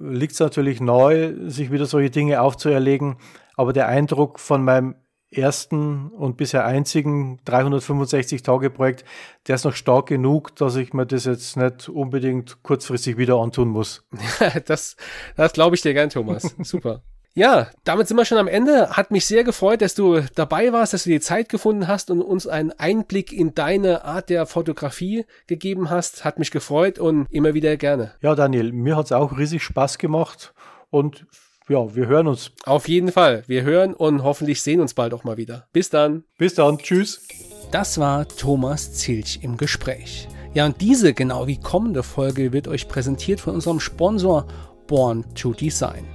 [0.00, 3.16] liegt es natürlich neu, sich wieder solche Dinge aufzuerlegen.
[3.56, 4.96] Aber der Eindruck von meinem
[5.30, 9.04] ersten und bisher einzigen 365-Tage-Projekt,
[9.46, 13.68] der ist noch stark genug, dass ich mir das jetzt nicht unbedingt kurzfristig wieder antun
[13.68, 14.06] muss.
[14.66, 14.96] das
[15.36, 16.54] das glaube ich dir gern, Thomas.
[16.62, 17.02] Super.
[17.36, 18.90] Ja, damit sind wir schon am Ende.
[18.90, 22.22] Hat mich sehr gefreut, dass du dabei warst, dass du die Zeit gefunden hast und
[22.22, 26.24] uns einen Einblick in deine Art der Fotografie gegeben hast.
[26.24, 28.12] Hat mich gefreut und immer wieder gerne.
[28.20, 30.54] Ja, Daniel, mir hat es auch riesig Spaß gemacht
[30.90, 31.26] und
[31.68, 32.52] ja, wir hören uns.
[32.66, 33.42] Auf jeden Fall.
[33.48, 35.66] Wir hören und hoffentlich sehen uns bald auch mal wieder.
[35.72, 36.22] Bis dann.
[36.38, 36.78] Bis dann.
[36.78, 37.26] Tschüss.
[37.72, 40.28] Das war Thomas Zilch im Gespräch.
[40.52, 44.46] Ja, und diese, genau wie kommende Folge, wird euch präsentiert von unserem Sponsor
[44.86, 46.13] Born to Design.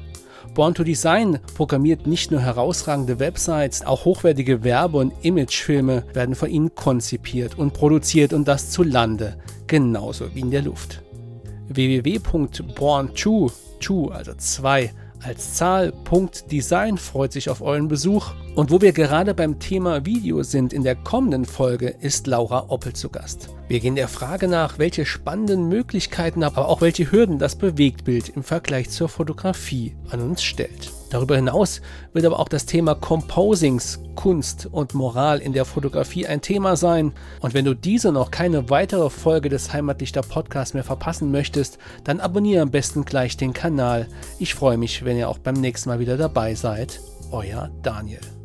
[0.60, 6.49] Born to Design programmiert nicht nur herausragende Websites, auch hochwertige Werbe- und Imagefilme werden von
[6.49, 9.38] ihnen konzipiert und produziert und das zu Lande,
[9.68, 11.01] genauso wie in der Luft.
[11.70, 14.91] www.born2, also 2
[15.24, 15.93] als Zahl,
[16.51, 18.32] Design freut sich auf euren Besuch.
[18.55, 22.93] Und wo wir gerade beim Thema Video sind, in der kommenden Folge ist Laura Oppel
[22.93, 23.49] zu Gast.
[23.67, 28.43] Wir gehen der Frage nach, welche spannenden Möglichkeiten, aber auch welche Hürden das Bewegtbild im
[28.43, 30.91] Vergleich zur Fotografie an uns stellt.
[31.10, 31.82] Darüber hinaus
[32.14, 37.14] wird aber auch das Thema Composings, Kunst und Moral in der Fotografie ein Thema sein.
[37.41, 42.20] Und wenn du diese noch keine weitere Folge des Heimatlichter Podcasts mehr verpassen möchtest, dann
[42.20, 44.07] abonniere am besten gleich den Kanal.
[44.38, 46.99] Ich freue mich, wenn ihr auch beim nächsten Mal wieder dabei seid.
[47.32, 48.38] Euer Daniel.